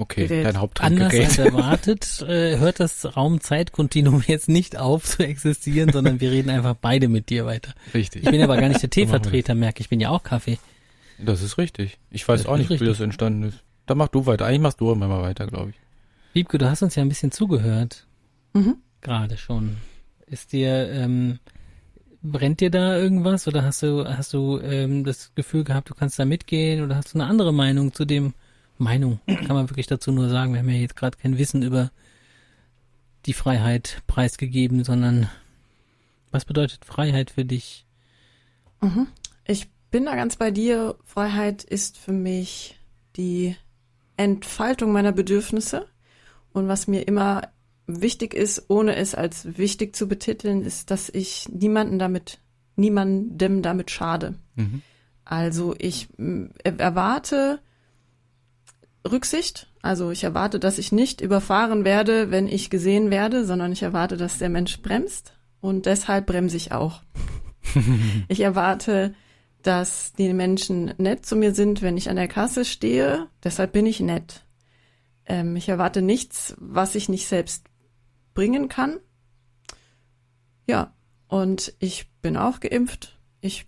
[0.00, 0.30] Okay, Gerät.
[0.44, 1.26] dein Anders Haupttrinkgerät.
[1.28, 6.74] als erwartet äh, hört das Raum-Zeit-Kontinuum jetzt nicht auf zu existieren, sondern wir reden einfach
[6.80, 7.74] beide mit dir weiter.
[7.94, 8.24] Richtig.
[8.24, 9.88] Ich bin aber gar nicht der Teevertreter, merke ich.
[9.88, 10.58] bin ja auch Kaffee.
[11.18, 11.98] Das ist richtig.
[12.10, 12.88] Ich weiß Das auch nicht, wie richtig.
[12.88, 13.58] das entstanden ist.
[13.86, 14.46] Dann mach du weiter.
[14.46, 15.76] Eigentlich machst du immer mal weiter, glaube ich.
[16.32, 18.06] Wiebke, du hast uns ja ein bisschen zugehört.
[18.54, 18.76] Mhm.
[19.00, 19.76] Gerade schon.
[20.26, 21.40] Ist dir, ähm,
[22.22, 26.18] brennt dir da irgendwas oder hast du, hast du ähm, das Gefühl gehabt, du kannst
[26.18, 28.34] da mitgehen oder hast du eine andere Meinung zu dem
[28.80, 29.20] Meinung?
[29.26, 31.90] Kann man wirklich dazu nur sagen, wir haben ja jetzt gerade kein Wissen über
[33.26, 35.28] die Freiheit preisgegeben, sondern
[36.30, 37.86] was bedeutet Freiheit für dich?
[38.80, 39.06] Mhm.
[39.46, 40.96] Ich bin da ganz bei dir.
[41.04, 42.78] Freiheit ist für mich
[43.16, 43.56] die
[44.16, 45.86] Entfaltung meiner Bedürfnisse.
[46.52, 47.48] Und was mir immer
[47.86, 52.38] wichtig ist, ohne es als wichtig zu betiteln, ist, dass ich niemanden damit,
[52.76, 54.34] niemandem damit schade.
[54.54, 54.82] Mhm.
[55.24, 56.08] Also ich
[56.64, 57.60] erwarte
[59.08, 59.68] Rücksicht.
[59.82, 64.16] Also ich erwarte, dass ich nicht überfahren werde, wenn ich gesehen werde, sondern ich erwarte,
[64.16, 67.02] dass der Mensch bremst und deshalb bremse ich auch.
[68.28, 69.14] ich erwarte
[69.62, 73.28] dass die Menschen nett zu mir sind, wenn ich an der Kasse stehe.
[73.44, 74.44] Deshalb bin ich nett.
[75.26, 77.66] Ähm, ich erwarte nichts, was ich nicht selbst
[78.34, 78.98] bringen kann.
[80.66, 80.94] Ja,
[81.28, 83.18] und ich bin auch geimpft.
[83.40, 83.66] Ich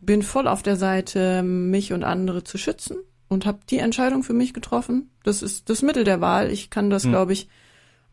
[0.00, 2.98] bin voll auf der Seite, mich und andere zu schützen
[3.32, 5.10] und habe die Entscheidung für mich getroffen.
[5.24, 6.50] Das ist das Mittel der Wahl.
[6.50, 7.10] Ich kann das, hm.
[7.10, 7.48] glaube ich,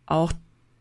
[0.05, 0.32] auch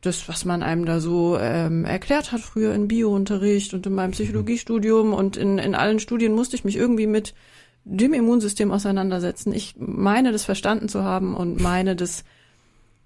[0.01, 4.13] das, was man einem da so ähm, erklärt hat früher in Biounterricht und in meinem
[4.13, 7.35] Psychologiestudium und in, in allen Studien musste ich mich irgendwie mit
[7.85, 9.53] dem Immunsystem auseinandersetzen.
[9.53, 12.25] Ich meine, das verstanden zu haben und meine, das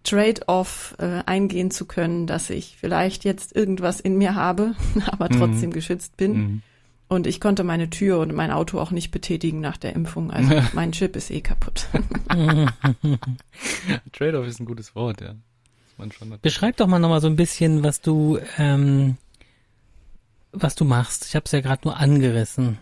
[0.05, 4.75] Trade-off äh, eingehen zu können, dass ich vielleicht jetzt irgendwas in mir habe,
[5.07, 5.39] aber mhm.
[5.39, 5.75] trotzdem mhm.
[5.75, 6.33] geschützt bin.
[6.33, 6.63] Mhm.
[7.13, 10.31] Und ich konnte meine Tür und mein Auto auch nicht betätigen nach der Impfung.
[10.31, 11.87] Also mein Chip ist eh kaputt.
[14.13, 15.35] Trade-off ist ein gutes Wort, ja.
[16.41, 19.19] Beschreib doch mal nochmal so ein bisschen, was du, ähm,
[20.53, 21.27] was du machst.
[21.27, 22.79] Ich habe es ja gerade nur angerissen.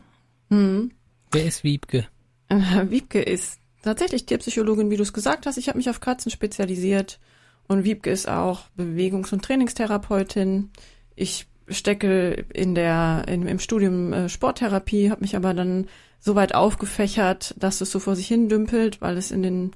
[0.49, 0.93] Mhm.
[1.33, 2.07] Wer ist Wiebke?
[2.51, 5.57] Äh, Wiebke ist tatsächlich Tierpsychologin, wie du es gesagt hast.
[5.57, 7.19] Ich habe mich auf Katzen spezialisiert
[7.67, 10.71] und Wiebke ist auch Bewegungs- und Trainingstherapeutin.
[11.17, 15.87] Ich stecke in der in, im Studium äh, Sporttherapie, habe mich aber dann
[16.19, 19.73] so weit aufgefächert, dass es so vor sich hin dümpelt, weil es in den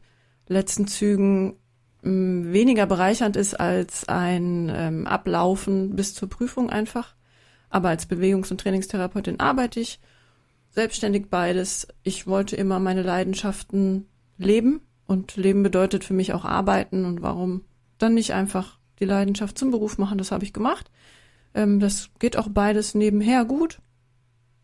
[0.47, 1.57] letzten Zügen
[2.03, 7.15] mh, weniger bereichernd ist als ein ähm, Ablaufen bis zur Prüfung einfach.
[7.71, 10.01] Aber als Bewegungs- und Trainingstherapeutin arbeite ich
[10.71, 11.89] selbstständig beides.
[12.03, 14.07] Ich wollte immer meine Leidenschaften
[14.39, 17.63] leben und Leben bedeutet für mich auch arbeiten und warum
[17.99, 20.91] dann nicht einfach die Leidenschaft zum Beruf machen, das habe ich gemacht.
[21.55, 23.81] Ähm, das geht auch beides nebenher gut.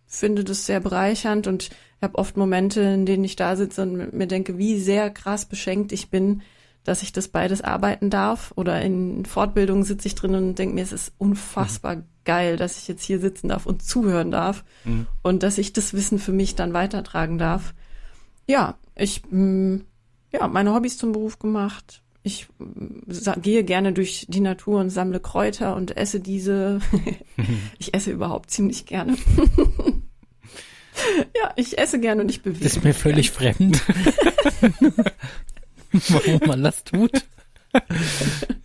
[0.07, 1.71] Finde das sehr bereichernd und
[2.03, 5.93] habe oft Momente, in denen ich da sitze und mir denke, wie sehr krass beschenkt
[5.93, 6.43] ich bin,
[6.83, 8.53] dass ich das beides arbeiten darf.
[8.57, 12.05] Oder in Fortbildungen sitze ich drin und denke mir, es ist unfassbar mhm.
[12.25, 15.07] geil, dass ich jetzt hier sitzen darf und zuhören darf mhm.
[15.23, 17.75] und dass ich das Wissen für mich dann weitertragen darf.
[18.47, 19.85] Ja, ich mh, mm,
[20.33, 22.03] ja meine Hobbys zum Beruf gemacht.
[22.23, 26.81] Ich mm, gehe gerne durch die Natur und sammle Kräuter und esse diese.
[27.79, 29.17] ich esse überhaupt ziemlich gerne.
[31.37, 32.65] ja, ich esse gerne und ich bewege.
[32.65, 33.55] Das ist mir völlig gern.
[33.55, 33.83] fremd.
[36.09, 37.25] warum man das tut.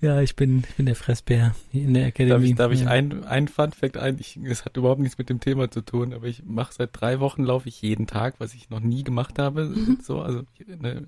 [0.01, 2.29] ja, ich bin, ich bin der Fressbär in der Akademie.
[2.31, 4.17] Darf ich, darf ich ein, ein Fun Fact ein?
[4.19, 7.19] Ich, es hat überhaupt nichts mit dem Thema zu tun, aber ich mache seit drei
[7.19, 9.65] Wochen laufe ich jeden Tag, was ich noch nie gemacht habe.
[9.65, 9.99] Mhm.
[10.01, 11.07] So, also ne,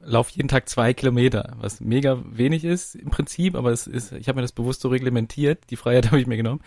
[0.00, 4.28] laufe jeden Tag zwei Kilometer, was mega wenig ist im Prinzip, aber es ist, ich
[4.28, 5.70] habe mir das bewusst so reglementiert.
[5.70, 6.60] Die Freiheit habe ich mir genommen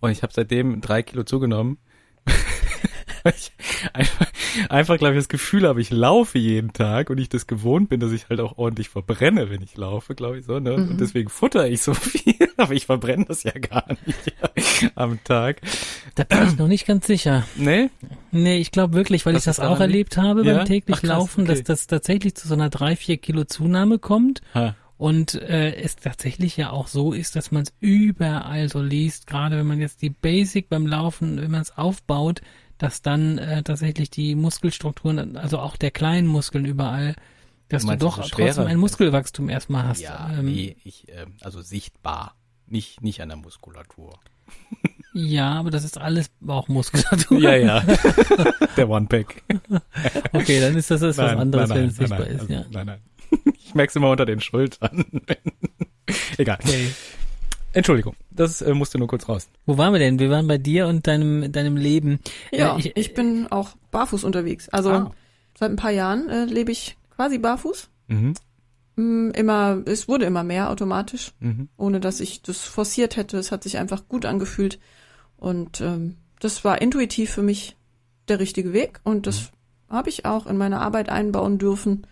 [0.00, 1.78] und ich habe seitdem drei Kilo zugenommen.
[3.24, 3.52] ich
[3.92, 4.26] einfach,
[4.68, 8.00] einfach glaube ich, das Gefühl habe, ich laufe jeden Tag und ich das gewohnt bin,
[8.00, 10.58] dass ich halt auch ordentlich verbrenne, wenn ich laufe, glaube ich so.
[10.58, 10.76] Ne?
[10.76, 10.90] Mhm.
[10.90, 14.34] Und deswegen futter ich so viel, aber ich verbrenne das ja gar nicht
[14.94, 15.60] am Tag.
[16.14, 17.44] Da bin ich noch nicht ganz sicher.
[17.56, 17.90] Nee?
[18.30, 20.56] Nee, ich glaube wirklich, weil das ich das auch erlebt habe ja?
[20.56, 21.52] beim täglich Ach, krass, Laufen, okay.
[21.52, 24.42] dass das tatsächlich zu so einer drei, vier Kilo Zunahme kommt.
[24.54, 24.74] Ha.
[24.96, 29.58] Und äh, es tatsächlich ja auch so ist, dass man es überall so liest, gerade
[29.58, 32.42] wenn man jetzt die Basic beim Laufen, wenn man es aufbaut,
[32.78, 37.14] dass dann äh, tatsächlich die Muskelstrukturen, also auch der kleinen Muskeln überall,
[37.68, 40.00] dass du, doch so trotzdem ein Muskelwachstum erstmal hast.
[40.00, 42.34] Ja, ähm, nee, ich, äh, also sichtbar,
[42.66, 44.18] nicht, nicht an der Muskulatur.
[45.16, 47.38] Ja, aber das ist alles Bauchmuskulatur.
[47.40, 47.84] Ja, ja.
[48.76, 49.44] Der One-Pack.
[50.32, 52.40] okay, dann ist das, das nein, was anderes, nein, nein, wenn es sichtbar ist.
[52.40, 52.64] Also, ja.
[52.72, 53.00] Nein, nein.
[53.56, 55.04] Ich merke es immer unter den Schultern.
[56.36, 56.58] Egal.
[56.60, 56.90] Okay.
[57.74, 59.48] Entschuldigung, das äh, musste nur kurz raus.
[59.66, 60.18] Wo waren wir denn?
[60.20, 62.20] Wir waren bei dir und deinem deinem Leben.
[62.52, 64.68] Ja, äh, ich, ich, bin auch barfuß unterwegs.
[64.68, 65.14] Also ah.
[65.58, 67.90] seit ein paar Jahren äh, lebe ich quasi barfuß.
[68.06, 68.34] Mhm.
[68.96, 71.68] Mm, immer, es wurde immer mehr automatisch, mhm.
[71.76, 73.38] ohne dass ich das forciert hätte.
[73.38, 74.78] Es hat sich einfach gut angefühlt
[75.36, 77.76] und ähm, das war intuitiv für mich
[78.28, 79.50] der richtige Weg und das
[79.90, 79.96] mhm.
[79.96, 82.06] habe ich auch in meine Arbeit einbauen dürfen.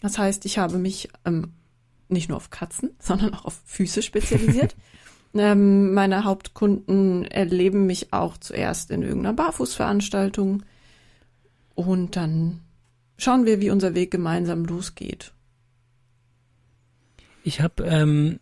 [0.00, 1.52] Das heißt, ich habe mich ähm,
[2.08, 4.76] nicht nur auf Katzen, sondern auch auf Füße spezialisiert.
[5.34, 10.62] ähm, meine Hauptkunden erleben mich auch zuerst in irgendeiner Barfußveranstaltung
[11.74, 12.60] und dann
[13.16, 15.32] schauen wir, wie unser Weg gemeinsam losgeht.
[17.42, 18.38] Ich habe ähm,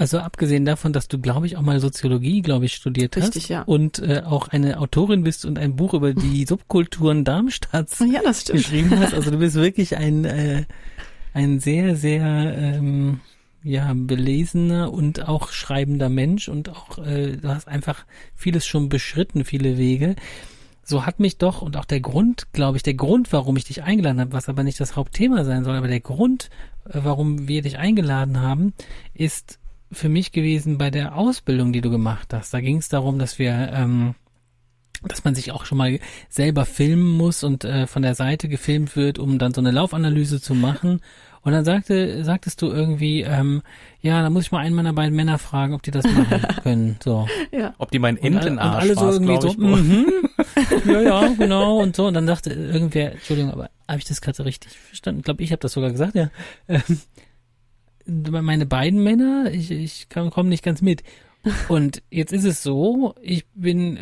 [0.00, 3.48] also abgesehen davon, dass du, glaube ich, auch mal Soziologie, glaube ich, studiert Richtig, hast
[3.50, 3.62] ja.
[3.64, 8.46] und äh, auch eine Autorin bist und ein Buch über die Subkulturen Darmstadts ja, das
[8.46, 9.12] geschrieben hast.
[9.12, 10.64] Also du bist wirklich ein äh,
[11.32, 13.20] ein sehr, sehr ähm,
[13.62, 19.44] ja, belesener und auch schreibender Mensch und auch, äh, du hast einfach vieles schon beschritten,
[19.44, 20.16] viele Wege.
[20.82, 23.82] So hat mich doch, und auch der Grund, glaube ich, der Grund, warum ich dich
[23.82, 26.50] eingeladen habe, was aber nicht das Hauptthema sein soll, aber der Grund,
[26.86, 28.72] äh, warum wir dich eingeladen haben,
[29.14, 29.58] ist
[29.92, 32.54] für mich gewesen bei der Ausbildung, die du gemacht hast.
[32.54, 34.14] Da ging es darum, dass wir ähm,
[35.02, 35.98] dass man sich auch schon mal
[36.28, 40.40] selber filmen muss und äh, von der Seite gefilmt wird, um dann so eine Laufanalyse
[40.40, 41.00] zu machen.
[41.42, 43.62] Und dann sagte, sagtest du irgendwie, ähm,
[44.02, 46.96] ja, da muss ich mal einen meiner beiden Männer fragen, ob die das machen können.
[47.02, 47.26] So.
[47.50, 47.74] Ja.
[47.78, 50.06] Ob die meinen Und, alle- Entenarsch und alle so irgendwie so, ich, mhm.
[50.92, 52.06] ja, ja, genau und so.
[52.08, 55.20] Und dann sagte irgendwer, Entschuldigung, aber habe ich das gerade richtig verstanden?
[55.20, 56.28] Ich glaube, ich habe das sogar gesagt, ja.
[56.68, 56.82] Ähm,
[58.06, 61.02] meine beiden Männer, ich, ich komme nicht ganz mit.
[61.68, 63.98] Und jetzt ist es so, ich bin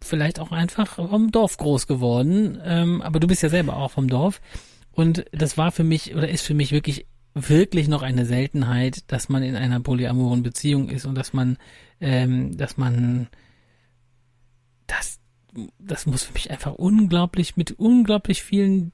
[0.00, 4.08] vielleicht auch einfach vom Dorf groß geworden, ähm, aber du bist ja selber auch vom
[4.08, 4.40] Dorf.
[4.90, 9.28] Und das war für mich oder ist für mich wirklich wirklich noch eine Seltenheit, dass
[9.28, 11.56] man in einer polyamoren Beziehung ist und dass man,
[12.00, 13.28] ähm, dass man
[14.86, 15.18] das,
[15.78, 18.92] das muss für mich einfach unglaublich mit unglaublich vielen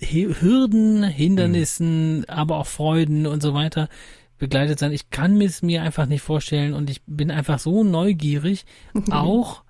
[0.00, 3.88] Hürden, Hindernissen, aber auch Freuden und so weiter
[4.38, 4.92] begleitet sein.
[4.92, 8.64] Ich kann es mir einfach nicht vorstellen und ich bin einfach so neugierig,
[9.10, 9.62] auch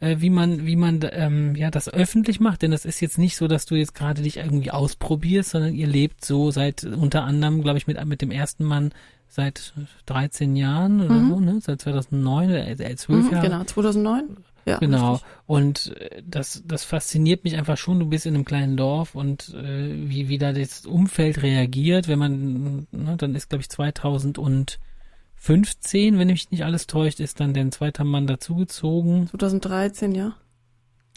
[0.00, 3.36] äh, wie man, wie man ähm, ja das öffentlich macht, denn das ist jetzt nicht
[3.36, 7.62] so, dass du jetzt gerade dich irgendwie ausprobierst, sondern ihr lebt so seit unter anderem,
[7.62, 8.92] glaube ich, mit mit dem ersten Mann
[9.30, 9.74] seit
[10.06, 11.28] 13 Jahren oder Mhm.
[11.28, 11.58] so, ne?
[11.60, 13.46] Seit 2009 oder äh, 12 Mhm, Jahre.
[13.48, 14.36] genau, 2009.
[14.68, 15.12] Ja, Genau.
[15.12, 15.28] richtig.
[15.46, 18.00] Und äh, das, das fasziniert mich einfach schon.
[18.00, 22.18] Du bist in einem kleinen Dorf und äh, wie, wie da das Umfeld reagiert, wenn
[22.18, 27.70] man, ne, dann ist, glaube ich, 2015, wenn mich nicht alles täuscht, ist dann der
[27.70, 29.28] zweite Mann dazugezogen.
[29.28, 30.34] 2013, ja.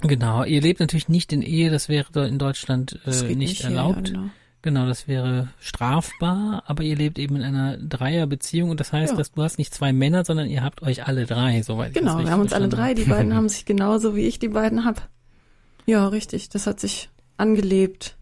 [0.02, 0.44] Genau.
[0.44, 4.10] Ihr lebt natürlich nicht in Ehe, das wäre in Deutschland äh, nicht, hier, erlaubt.
[4.10, 4.30] Ja, genau.
[4.64, 9.18] Genau, das wäre strafbar, aber ihr lebt eben in einer Dreierbeziehung und das heißt, Ja.
[9.18, 12.04] dass du hast nicht zwei Männer, sondern ihr habt euch alle drei, soweit ich das
[12.04, 14.86] Genau, wir haben uns alle drei, die beiden haben sich genauso wie ich die beiden
[14.86, 15.10] hab.
[15.88, 18.16] Ja, richtig, das hat sich angelebt.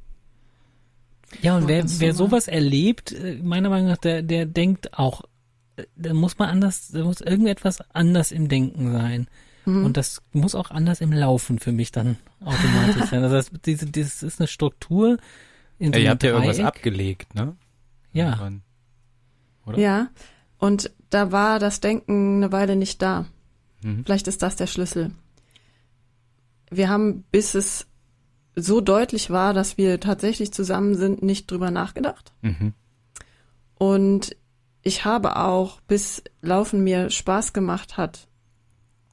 [1.42, 5.24] Ja, und wer, wer sowas erlebt, äh, meiner Meinung nach, der, der denkt auch,
[5.76, 9.28] äh, da muss man anders, da muss irgendetwas anders im Denken sein.
[9.66, 9.86] Mhm.
[9.86, 13.24] Und das muss auch anders im Laufen für mich dann automatisch sein.
[13.24, 15.18] Also das, diese, das ist eine Struktur
[15.80, 16.68] in so Ja, ihr habt ja irgendwas Dreieck.
[16.68, 17.56] abgelegt, ne?
[18.14, 18.52] Ja.
[19.66, 19.78] Oder?
[19.80, 20.10] Ja,
[20.58, 23.26] und da war das Denken eine Weile nicht da.
[23.82, 24.04] Mhm.
[24.06, 25.12] Vielleicht ist das der Schlüssel.
[26.70, 27.88] Wir haben, bis es
[28.56, 32.34] so deutlich war, dass wir tatsächlich zusammen sind, nicht drüber nachgedacht.
[32.42, 32.74] Mhm.
[33.76, 34.36] Und
[34.82, 38.28] ich habe auch, bis Laufen mir Spaß gemacht hat,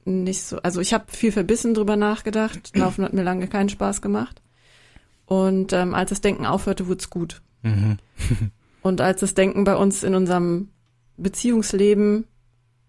[0.05, 2.75] nicht so, also ich habe viel verbissen drüber nachgedacht.
[2.75, 4.41] Laufen hat mir lange keinen Spaß gemacht.
[5.27, 7.41] Und ähm, als das Denken aufhörte, wurde es gut.
[7.61, 7.97] Mhm.
[8.81, 10.69] Und als das Denken bei uns in unserem
[11.17, 12.25] Beziehungsleben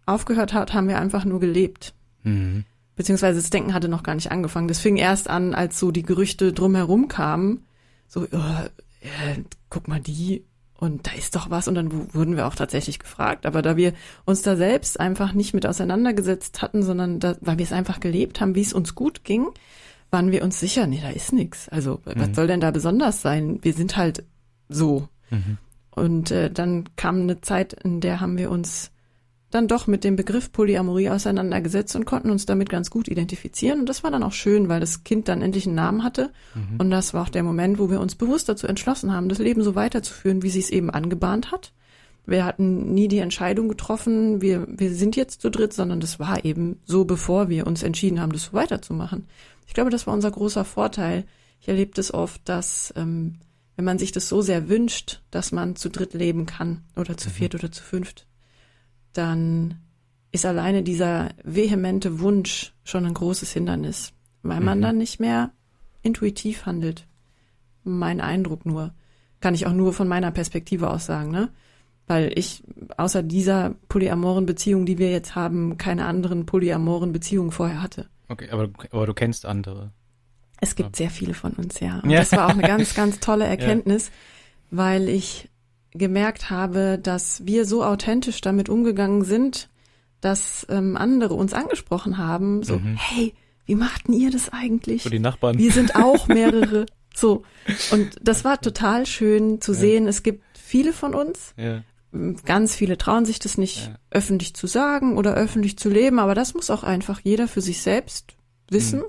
[0.06, 1.94] aufgehört hat, haben wir einfach nur gelebt.
[2.22, 2.64] Mhm.
[2.96, 4.68] Beziehungsweise das Denken hatte noch gar nicht angefangen.
[4.68, 7.66] Das fing erst an, als so die Gerüchte drumherum kamen.
[8.06, 8.66] So, oh,
[9.00, 10.44] äh, guck mal die
[10.78, 11.66] und da ist doch was.
[11.66, 13.46] Und dann wu- wurden wir auch tatsächlich gefragt.
[13.46, 13.92] Aber da wir
[14.24, 18.40] uns da selbst einfach nicht mit auseinandergesetzt hatten, sondern da, weil wir es einfach gelebt
[18.40, 19.48] haben, wie es uns gut ging,
[20.10, 21.68] waren wir uns sicher, nee, da ist nichts.
[21.68, 22.34] Also was Mhm.
[22.34, 23.58] soll denn da besonders sein?
[23.62, 24.24] Wir sind halt
[24.68, 25.08] so.
[25.30, 25.58] Mhm.
[25.90, 28.90] Und äh, dann kam eine Zeit, in der haben wir uns
[29.50, 33.80] dann doch mit dem Begriff Polyamorie auseinandergesetzt und konnten uns damit ganz gut identifizieren.
[33.80, 36.30] Und das war dann auch schön, weil das Kind dann endlich einen Namen hatte.
[36.54, 36.78] Mhm.
[36.78, 39.62] Und das war auch der Moment, wo wir uns bewusst dazu entschlossen haben, das Leben
[39.62, 41.72] so weiterzuführen, wie sie es eben angebahnt hat.
[42.26, 46.44] Wir hatten nie die Entscheidung getroffen, wir, wir sind jetzt zu dritt, sondern das war
[46.44, 49.26] eben so, bevor wir uns entschieden haben, das so weiterzumachen.
[49.68, 51.24] Ich glaube, das war unser großer Vorteil.
[51.60, 53.34] Ich erlebe das oft, dass ähm,
[53.76, 57.28] wenn man sich das so sehr wünscht, dass man zu dritt leben kann oder zu
[57.28, 58.26] viert oder zu fünft,
[59.12, 59.74] dann
[60.32, 64.82] ist alleine dieser vehemente Wunsch schon ein großes Hindernis, weil man Mhm.
[64.82, 65.52] dann nicht mehr
[66.02, 67.06] intuitiv handelt.
[67.84, 68.94] Mein Eindruck nur.
[69.40, 71.50] Kann ich auch nur von meiner Perspektive aus sagen, ne?
[72.06, 72.64] Weil ich
[72.96, 78.08] außer dieser polyamoren Beziehung, die wir jetzt haben, keine anderen polyamoren Beziehungen vorher hatte.
[78.28, 79.92] Okay, aber, aber du kennst andere.
[80.60, 82.00] Es gibt sehr viele von uns, ja.
[82.00, 82.18] Und Ja.
[82.20, 84.10] das war auch eine ganz, ganz tolle Erkenntnis,
[84.70, 85.48] weil ich
[85.92, 89.68] gemerkt habe, dass wir so authentisch damit umgegangen sind,
[90.20, 92.96] dass ähm, andere uns angesprochen haben, so, Mhm.
[92.96, 93.34] hey,
[93.66, 95.02] wie macht denn ihr das eigentlich?
[95.04, 95.58] So die Nachbarn.
[95.58, 96.86] Wir sind auch mehrere.
[97.14, 97.42] so.
[97.90, 99.78] Und das war total schön zu Ja.
[99.78, 100.06] sehen.
[100.08, 101.54] Es gibt viele von uns.
[101.56, 101.82] ja.
[102.44, 103.98] Ganz viele trauen sich das nicht Ja.
[104.10, 107.82] öffentlich zu sagen oder öffentlich zu leben, aber das muss auch einfach jeder für sich
[107.82, 108.34] selbst
[108.70, 109.00] wissen.
[109.00, 109.04] Mhm.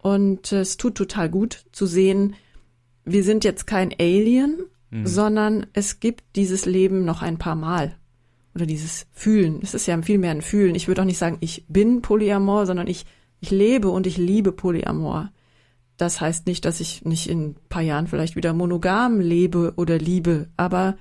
[0.00, 2.34] Und äh, es tut total gut zu sehen,
[3.04, 4.58] wir sind jetzt kein Alien,
[4.90, 5.06] Mhm.
[5.06, 7.96] sondern es gibt dieses Leben noch ein paar Mal.
[8.54, 9.58] Oder dieses Fühlen.
[9.62, 10.76] Es ist ja viel mehr ein Fühlen.
[10.76, 13.04] Ich würde auch nicht sagen, ich bin Polyamor, sondern ich,
[13.40, 15.32] ich lebe und ich liebe Polyamor.
[15.96, 19.98] Das heißt nicht, dass ich nicht in ein paar Jahren vielleicht wieder monogam lebe oder
[19.98, 20.96] liebe, aber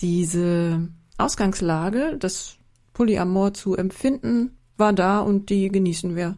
[0.00, 2.56] diese Ausgangslage, das
[2.92, 6.36] Polyamor zu empfinden war da und die genießen wir.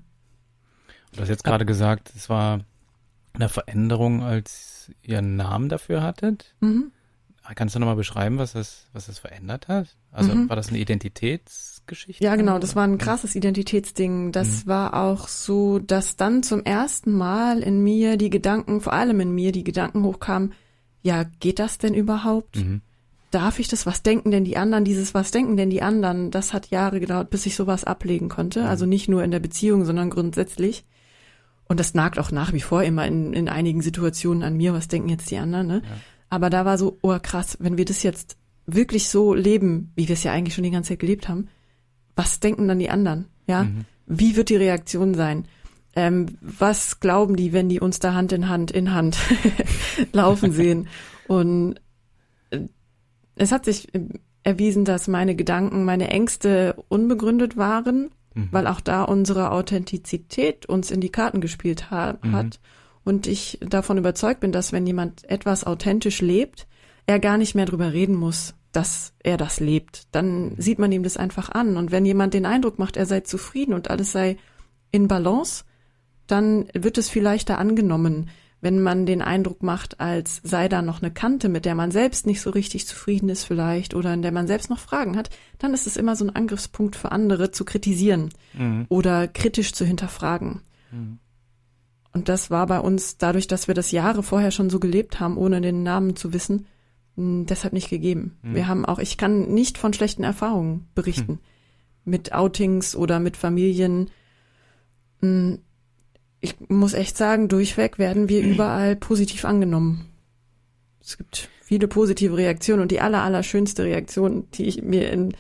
[1.15, 2.61] Du hast jetzt gerade gesagt, es war
[3.33, 6.55] eine Veränderung, als ihr einen Namen dafür hattet.
[6.61, 6.93] Mhm.
[7.57, 9.97] Kannst du nochmal beschreiben, was das, was das verändert hat?
[10.13, 10.49] Also Mhm.
[10.49, 12.23] war das eine Identitätsgeschichte?
[12.23, 14.31] Ja, genau, das war ein krasses Identitätsding.
[14.31, 19.19] Das war auch so, dass dann zum ersten Mal in mir die Gedanken, vor allem
[19.21, 20.53] in mir, die Gedanken hochkamen,
[21.03, 22.57] ja, geht das denn überhaupt?
[22.57, 22.83] Mhm.
[23.31, 23.87] Darf ich das?
[23.87, 24.85] Was denken denn die anderen?
[24.85, 26.31] Dieses Was denken denn die anderen?
[26.31, 28.67] Das hat Jahre gedauert, bis ich sowas ablegen konnte.
[28.67, 30.85] Also nicht nur in der Beziehung, sondern grundsätzlich.
[31.65, 34.73] Und das nagt auch nach wie vor immer in, in einigen Situationen an mir.
[34.73, 35.69] Was denken jetzt die anderen?
[35.69, 35.83] Ne?
[36.29, 40.15] Aber da war so, oh krass, wenn wir das jetzt wirklich so leben, wie wir
[40.15, 41.49] es ja eigentlich schon die ganze Zeit gelebt haben,
[42.17, 43.27] was denken dann die anderen?
[43.47, 43.67] Ja,
[44.07, 45.47] wie wird die Reaktion sein?
[45.97, 49.19] Ähm, was glauben die, wenn die uns da Hand in Hand in Hand
[50.13, 50.89] laufen sehen?
[51.29, 51.77] Und
[52.51, 52.61] äh,
[53.41, 54.01] es hat sich äh,
[54.43, 58.11] erwiesen, dass meine Gedanken, meine Ängste unbegründet waren,
[58.53, 62.61] weil auch da unsere Authentizität uns in die Karten gespielt ha hat.
[63.05, 66.67] Und ich davon überzeugt bin, dass wenn jemand etwas authentisch lebt,
[67.07, 70.07] er gar nicht mehr drüber reden muss, dass er das lebt.
[70.13, 71.77] Dann sieht man ihm das einfach an.
[71.77, 74.37] Und wenn jemand den Eindruck macht, er sei zufrieden und alles sei
[74.93, 75.65] in Balance,
[76.27, 78.31] dann wird es viel leichter angenommen.
[78.63, 82.27] Wenn man den Eindruck macht, als sei da noch eine Kante, mit der man selbst
[82.27, 85.73] nicht so richtig zufrieden ist vielleicht oder in der man selbst noch Fragen hat, dann
[85.73, 88.29] ist es immer so ein Angriffspunkt für andere zu kritisieren
[88.89, 90.61] oder kritisch zu hinterfragen.
[92.13, 95.39] Und das war bei uns dadurch, dass wir das Jahre vorher schon so gelebt haben,
[95.39, 96.67] ohne den Namen zu wissen,
[97.17, 98.39] deshalb nicht gegeben.
[98.43, 101.39] Wir haben auch, ich kann nicht von schlechten Erfahrungen berichten.
[102.05, 104.11] Mit Outings oder mit Familien.
[106.41, 110.07] Ich muss echt sagen, durchweg werden wir überall positiv angenommen.
[111.03, 115.35] Es gibt viele positive Reaktionen und die aller, aller schönste Reaktion, die ich mir in,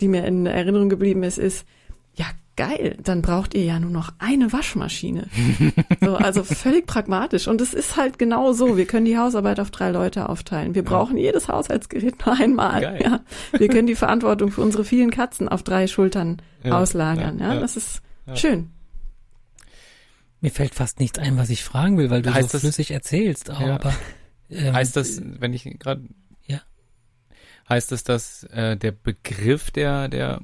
[0.00, 1.66] die mir in Erinnerung geblieben ist, ist,
[2.14, 2.24] ja,
[2.56, 5.26] geil, dann braucht ihr ja nur noch eine Waschmaschine.
[6.02, 7.48] so, also völlig pragmatisch.
[7.48, 8.78] Und es ist halt genau so.
[8.78, 10.74] Wir können die Hausarbeit auf drei Leute aufteilen.
[10.74, 12.80] Wir brauchen jedes Haushaltsgerät nur einmal.
[12.80, 13.00] Geil.
[13.02, 13.20] Ja.
[13.58, 17.38] Wir können die Verantwortung für unsere vielen Katzen auf drei Schultern Ja, auslagern.
[17.38, 17.60] ja, Ja, ja.
[17.60, 18.00] das ist
[18.34, 18.70] schön.
[20.40, 22.90] Mir fällt fast nichts ein, was ich fragen will, weil du Heißt so das- flüssig
[22.90, 23.50] erzählst.
[23.50, 23.74] Auch, Ja.
[23.76, 23.94] Aber
[24.50, 26.02] ähm, Heißt das, wenn ich gerade,
[26.46, 26.60] Ja.
[27.68, 30.40] heißt das, dass äh, der Begriff der der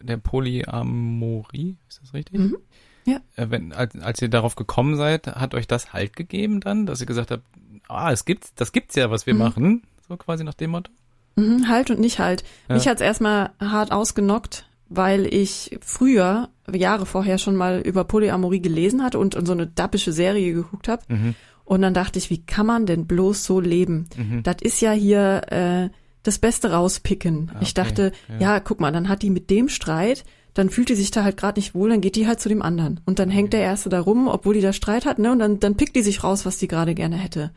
[0.00, 2.38] der Polyamorie, ist das richtig?
[2.38, 2.56] Mhm.
[3.04, 3.20] Ja.
[3.36, 7.00] Äh, wenn, als, als ihr darauf gekommen seid, hat euch das Halt gegeben dann, dass
[7.00, 7.42] ihr gesagt habt,
[7.88, 9.40] ah, es gibt's, das gibt's ja, was wir Mhm.
[9.40, 10.90] machen, so quasi nach dem Motto.
[11.36, 12.44] Mhm, halt und nicht halt.
[12.68, 12.74] Ja.
[12.76, 19.02] Mich hat's erstmal hart ausgenockt, weil ich früher, Jahre vorher schon mal über Polyamorie gelesen
[19.02, 21.02] hatte und, und so eine dappische Serie geguckt habe.
[21.08, 21.34] Mhm.
[21.64, 24.06] Und dann dachte ich, wie kann man denn bloß so leben?
[24.16, 24.42] Mhm.
[24.42, 25.88] Das ist ja hier äh,
[26.22, 27.50] das Beste rauspicken.
[27.54, 27.74] Ah, Ich okay.
[27.74, 28.54] dachte, Ja.
[28.54, 28.60] ja.
[28.60, 30.24] guck mal, dann hat die mit dem Streit,
[30.54, 32.62] dann fühlt die sich da halt gerade nicht wohl, dann geht die halt zu dem
[32.62, 33.00] anderen.
[33.04, 35.30] Und dann hängt der Erste da rum, obwohl die da Streit hat, ne?
[35.30, 37.50] Und dann, dann pickt die sich raus, was die gerade gerne hätte.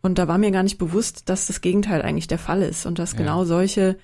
[0.00, 2.98] Und da war mir gar nicht bewusst, dass das Gegenteil eigentlich der Fall ist und
[2.98, 3.18] dass Ja.
[3.18, 3.96] genau solche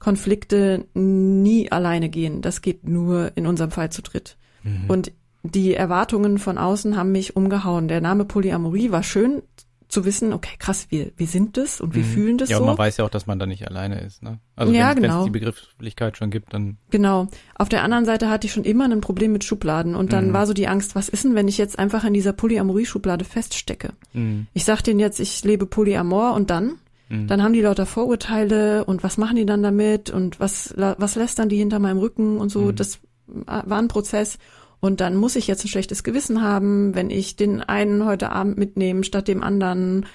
[0.00, 2.42] Konflikte nie alleine gehen.
[2.42, 4.36] Das geht nur in unserem Fall zu dritt.
[4.64, 4.84] Mhm.
[4.88, 5.12] Und
[5.44, 7.86] die Erwartungen von außen haben mich umgehauen.
[7.86, 9.42] Der Name Polyamorie war schön
[9.88, 12.52] zu wissen, okay, krass, wir, wir sind das und wir fühlen das Mhm.
[12.52, 12.62] ja, so.
[12.62, 14.38] und man weiß ja auch, dass man da nicht alleine ist, ne?
[14.54, 15.18] Also Ja, wenn genau.
[15.20, 17.26] es die Begrifflichkeit schon gibt, dann Genau.
[17.56, 20.32] Auf der anderen Seite hatte ich schon immer ein Problem mit Schubladen und dann Mhm.
[20.32, 23.92] war so die Angst, was ist denn, wenn ich jetzt einfach in dieser Polyamorie-Schublade feststecke?
[24.12, 26.74] mh, Ich sag denen jetzt, ich lebe Polyamor und dann?
[27.10, 27.26] Mh.
[27.26, 31.14] Dann haben die lauter Vorurteile und was machen die dann damit und was, la- was
[31.16, 32.62] lästern die hinter meinem Rücken und so.
[32.62, 32.76] Mhm.
[32.76, 34.38] Das war ein Prozess.
[34.80, 38.56] Und dann muss ich jetzt ein schlechtes Gewissen haben, wenn ich den einen heute Abend
[38.56, 40.06] mitnehme statt dem anderen.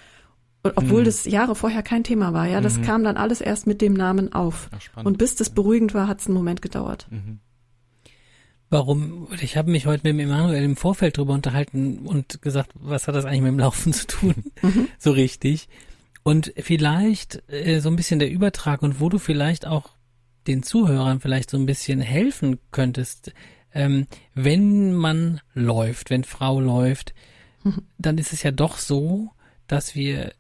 [0.64, 1.06] Obwohl Mhm.
[1.06, 2.82] das Jahre vorher kein Thema war, ja, das Mhm.
[2.82, 4.70] kam dann alles erst mit dem Namen auf.
[4.96, 5.06] Ach.
[5.06, 7.06] Und bis das beruhigend war, hat es einen Moment gedauert.
[7.12, 7.38] Mhm.
[8.70, 9.28] warum?
[9.42, 13.16] Ich habe mich heute mit dem Emanuel im Vorfeld drüber unterhalten und gesagt, was hat
[13.16, 14.34] das eigentlich mit dem Laufen zu tun?
[14.98, 15.70] so richtig.
[16.28, 19.92] Und vielleicht äh, so ein bisschen der Übertrag und wo du vielleicht auch
[20.48, 23.32] den Zuhörern vielleicht so ein bisschen helfen könntest,
[23.76, 27.14] ähm, wenn man läuft, wenn Frau läuft,
[28.00, 29.30] dann ist es ja doch so,
[29.68, 30.34] dass wir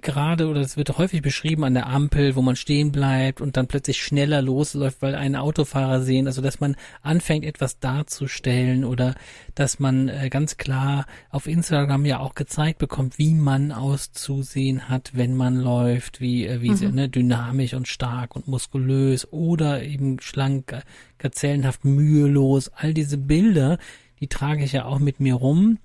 [0.00, 3.66] gerade, oder es wird häufig beschrieben an der Ampel, wo man stehen bleibt und dann
[3.66, 9.14] plötzlich schneller losläuft, weil einen Autofahrer sehen, also dass man anfängt, etwas darzustellen oder
[9.54, 15.12] dass man äh, ganz klar auf Instagram ja auch gezeigt bekommt, wie man auszusehen hat,
[15.14, 20.20] wenn man läuft, wie, äh, wie sie, ne, dynamisch und stark und muskulös oder eben
[20.20, 20.80] schlank, äh,
[21.18, 22.70] gazellenhaft, mühelos.
[22.74, 23.78] All diese Bilder,
[24.20, 25.78] die trage ich ja auch mit mir rum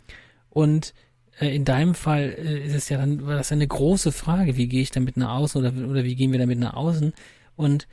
[0.49, 0.93] und
[1.39, 4.81] in deinem Fall äh, ist es ja dann, war das eine große Frage, wie gehe
[4.81, 7.13] ich damit nach außen oder, oder wie gehen wir damit nach außen?
[7.55, 7.87] Und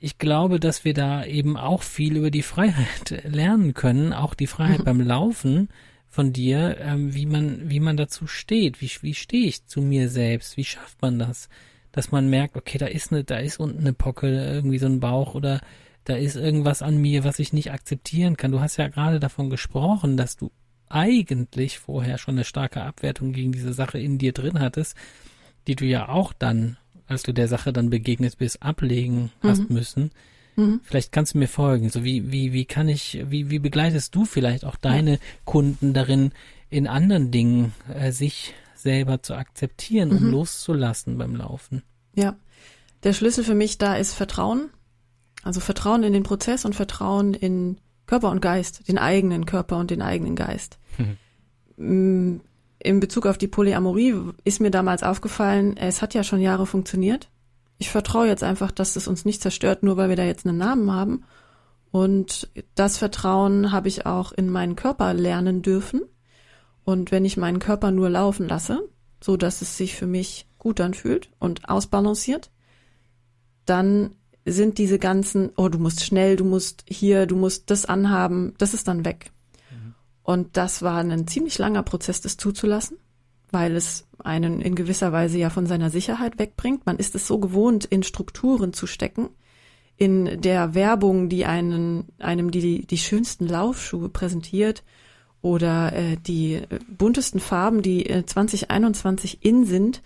[0.00, 4.46] ich glaube, dass wir da eben auch viel über die Freiheit lernen können, auch die
[4.46, 4.84] Freiheit mhm.
[4.84, 5.68] beim Laufen
[6.08, 10.08] von dir, ähm, wie man, wie man dazu steht, wie, wie stehe ich zu mir
[10.08, 11.48] selbst, wie schafft man das,
[11.92, 15.00] dass man merkt, okay, da ist eine, da ist unten eine Pocke, irgendwie so ein
[15.00, 15.60] Bauch oder
[16.04, 18.52] da ist irgendwas an mir, was ich nicht akzeptieren kann.
[18.52, 20.52] Du hast ja gerade davon gesprochen, dass du
[20.88, 24.96] eigentlich vorher schon eine starke Abwertung gegen diese Sache in dir drin hattest,
[25.66, 26.76] die du ja auch dann,
[27.06, 29.48] als du der Sache dann begegnet bist, ablegen mhm.
[29.48, 30.10] hast müssen.
[30.56, 30.80] Mhm.
[30.82, 31.90] Vielleicht kannst du mir folgen.
[31.90, 35.18] So wie, wie, wie kann ich, wie, wie begleitest du vielleicht auch deine ja.
[35.44, 36.32] Kunden darin,
[36.68, 40.16] in anderen Dingen äh, sich selber zu akzeptieren mhm.
[40.16, 41.82] und loszulassen beim Laufen?
[42.14, 42.36] Ja.
[43.02, 44.70] Der Schlüssel für mich da ist Vertrauen.
[45.42, 49.90] Also Vertrauen in den Prozess und Vertrauen in Körper und Geist, den eigenen Körper und
[49.90, 50.78] den eigenen Geist.
[51.76, 52.40] Mhm.
[52.78, 57.28] In Bezug auf die Polyamorie ist mir damals aufgefallen, es hat ja schon Jahre funktioniert.
[57.78, 60.58] Ich vertraue jetzt einfach, dass es uns nicht zerstört, nur weil wir da jetzt einen
[60.58, 61.24] Namen haben.
[61.90, 66.02] Und das Vertrauen habe ich auch in meinen Körper lernen dürfen.
[66.84, 68.88] Und wenn ich meinen Körper nur laufen lasse,
[69.22, 72.50] so dass es sich für mich gut anfühlt und ausbalanciert,
[73.64, 74.14] dann
[74.46, 78.74] sind diese ganzen, oh, du musst schnell, du musst hier, du musst das anhaben, das
[78.74, 79.32] ist dann weg.
[79.70, 79.94] Mhm.
[80.22, 82.98] Und das war ein ziemlich langer Prozess, das zuzulassen,
[83.50, 86.86] weil es einen in gewisser Weise ja von seiner Sicherheit wegbringt.
[86.86, 89.30] Man ist es so gewohnt, in Strukturen zu stecken,
[89.96, 94.84] in der Werbung, die einen, einem die, die schönsten Laufschuhe präsentiert
[95.42, 100.02] oder äh, die buntesten Farben, die äh, 2021 in sind.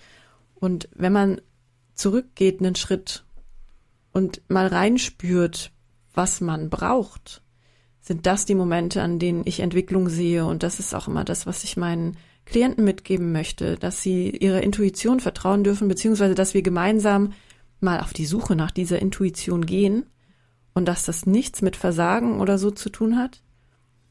[0.55, 1.41] Und wenn man
[1.95, 3.25] zurückgeht einen Schritt
[4.13, 5.73] und mal reinspürt,
[6.15, 7.43] was man braucht,
[8.01, 10.45] sind das die Momente, an denen ich Entwicklung sehe.
[10.45, 14.63] Und das ist auch immer das, was ich meinen Klienten mitgeben möchte, dass sie ihrer
[14.63, 17.33] Intuition vertrauen dürfen, beziehungsweise dass wir gemeinsam
[17.79, 20.07] mal auf die Suche nach dieser Intuition gehen
[20.75, 23.43] und dass das nichts mit Versagen oder so zu tun hat,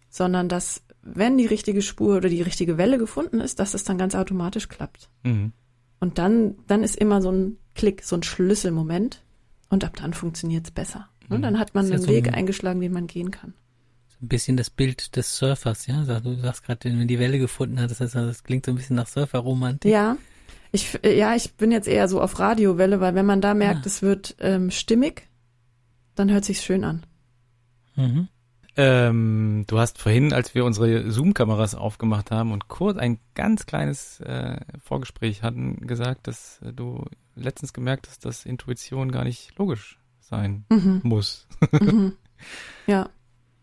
[0.09, 3.97] sondern dass, wenn die richtige Spur oder die richtige Welle gefunden ist, dass es dann
[3.97, 5.09] ganz automatisch klappt.
[5.23, 5.51] Mhm.
[5.99, 9.21] Und dann, dann ist immer so ein Klick, so ein Schlüsselmoment,
[9.69, 11.09] und ab dann funktioniert es besser.
[11.29, 11.43] Und mhm.
[11.43, 13.53] dann hat man einen so Weg ein, eingeschlagen, den man gehen kann.
[14.07, 16.03] So ein bisschen das Bild des Surfers, ja?
[16.03, 18.95] Du sagst gerade, wenn du die Welle gefunden hast, das, das klingt so ein bisschen
[18.95, 19.91] nach Surferromantik.
[19.91, 20.17] Ja.
[20.71, 23.87] Ich, ja, ich bin jetzt eher so auf Radiowelle, weil wenn man da merkt, ah.
[23.87, 25.27] es wird ähm, stimmig,
[26.15, 27.05] dann hört sich's schön an.
[27.95, 28.27] Mhm.
[28.77, 34.19] Ähm, du hast vorhin, als wir unsere Zoom-Kameras aufgemacht haben und kurz ein ganz kleines
[34.21, 37.03] äh, Vorgespräch hatten, gesagt, dass äh, du
[37.39, 41.01] letztens gemerkt dass Intuition gar nicht logisch sein mhm.
[41.03, 41.47] muss.
[41.71, 42.13] Mhm.
[42.87, 43.09] Ja.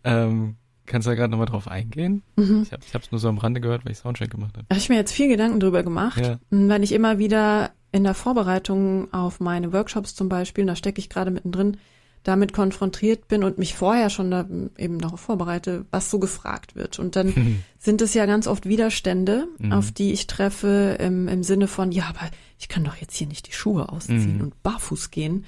[0.05, 2.23] ähm, kannst du da gerade nochmal drauf eingehen?
[2.37, 2.63] Mhm.
[2.65, 4.67] Ich habe es nur so am Rande gehört, weil ich Soundcheck gemacht habe.
[4.71, 6.39] Habe ich mir jetzt viel Gedanken drüber gemacht, ja.
[6.51, 11.09] weil ich immer wieder in der Vorbereitung auf meine Workshops zum Beispiel, da stecke ich
[11.09, 11.79] gerade mittendrin,
[12.23, 14.47] damit konfrontiert bin und mich vorher schon da
[14.77, 16.99] eben darauf vorbereite, was so gefragt wird.
[16.99, 19.73] Und dann sind es ja ganz oft Widerstände, mhm.
[19.73, 23.27] auf die ich treffe im, im Sinne von, ja, aber ich kann doch jetzt hier
[23.27, 24.41] nicht die Schuhe ausziehen mhm.
[24.41, 25.45] und barfuß gehen.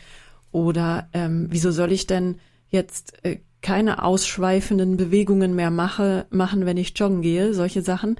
[0.50, 2.38] Oder ähm, wieso soll ich denn
[2.68, 8.16] jetzt äh, keine ausschweifenden Bewegungen mehr mache, machen, wenn ich joggen gehe, solche Sachen.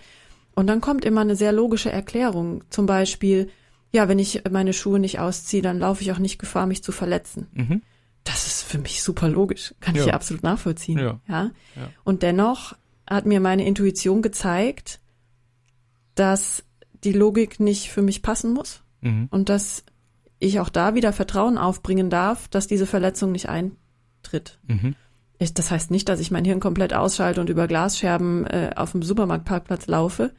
[0.54, 2.64] Und dann kommt immer eine sehr logische Erklärung.
[2.70, 3.50] Zum Beispiel,
[3.92, 6.92] ja, wenn ich meine Schuhe nicht ausziehe, dann laufe ich auch nicht Gefahr, mich zu
[6.92, 7.46] verletzen.
[7.52, 7.82] Mhm
[8.28, 9.74] das ist für mich super logisch.
[9.80, 10.02] Kann ja.
[10.02, 10.98] ich ja absolut nachvollziehen.
[10.98, 11.20] Ja.
[11.28, 11.50] ja.
[11.76, 11.90] Ja.
[12.04, 12.76] Und dennoch
[13.08, 15.00] hat mir meine Intuition gezeigt,
[16.14, 16.64] dass
[17.04, 19.28] die Logik nicht für mich passen muss mhm.
[19.30, 19.84] und dass
[20.38, 24.58] ich auch da wieder Vertrauen aufbringen darf, dass diese Verletzung nicht eintritt.
[24.66, 24.94] Mhm.
[25.38, 28.92] Ich, das heißt nicht, dass ich mein Hirn komplett ausschalte und über Glasscherben äh, auf
[28.92, 30.32] dem Supermarktparkplatz laufe.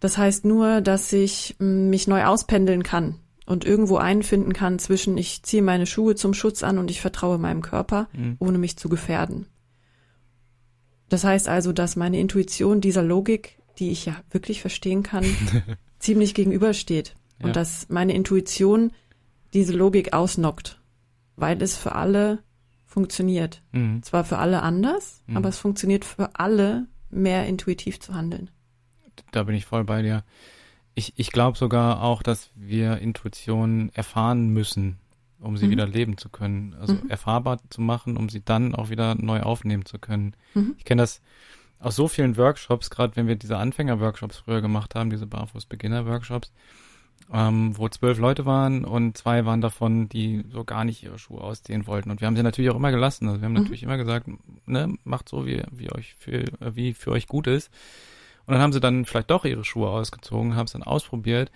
[0.00, 5.16] Das heißt nur, dass ich mh, mich neu auspendeln kann und irgendwo einfinden kann zwischen
[5.16, 8.36] ich ziehe meine Schuhe zum Schutz an und ich vertraue meinem Körper, mhm.
[8.40, 9.46] ohne mich zu gefährden.
[11.08, 15.24] Das heißt also, dass meine Intuition dieser Logik, die ich ja wirklich verstehen kann,
[15.98, 17.14] ziemlich gegenübersteht.
[17.38, 17.46] Ja.
[17.46, 18.92] Und dass meine Intuition
[19.52, 20.80] diese Logik ausnockt,
[21.36, 22.42] weil es für alle
[22.84, 23.62] funktioniert.
[23.72, 24.02] Mhm.
[24.02, 25.36] Zwar für alle anders, mhm.
[25.36, 28.50] aber es funktioniert für alle, mehr intuitiv zu handeln.
[29.32, 30.24] Da bin ich voll bei dir.
[30.94, 34.98] Ich, ich glaube sogar auch, dass wir Intuition erfahren müssen,
[35.38, 35.70] um sie mhm.
[35.72, 36.74] wieder leben zu können.
[36.74, 37.10] Also mhm.
[37.10, 40.34] erfahrbar zu machen, um sie dann auch wieder neu aufnehmen zu können.
[40.54, 40.74] Mhm.
[40.78, 41.20] Ich kenne das
[41.78, 46.52] aus so vielen Workshops, gerade wenn wir diese Anfänger-Workshops früher gemacht haben, diese Barfuß-Beginner-Workshops,
[47.32, 51.40] ähm, wo zwölf Leute waren und zwei waren davon, die so gar nicht ihre Schuhe
[51.40, 52.10] ausziehen wollten.
[52.10, 53.28] Und wir haben sie natürlich auch immer gelassen.
[53.28, 53.62] Also wir haben mhm.
[53.62, 54.28] natürlich immer gesagt,
[54.66, 57.70] ne, macht so, wie, wie euch für, wie für euch gut ist.
[58.46, 61.50] Und dann haben sie dann vielleicht doch ihre Schuhe ausgezogen, haben es dann ausprobiert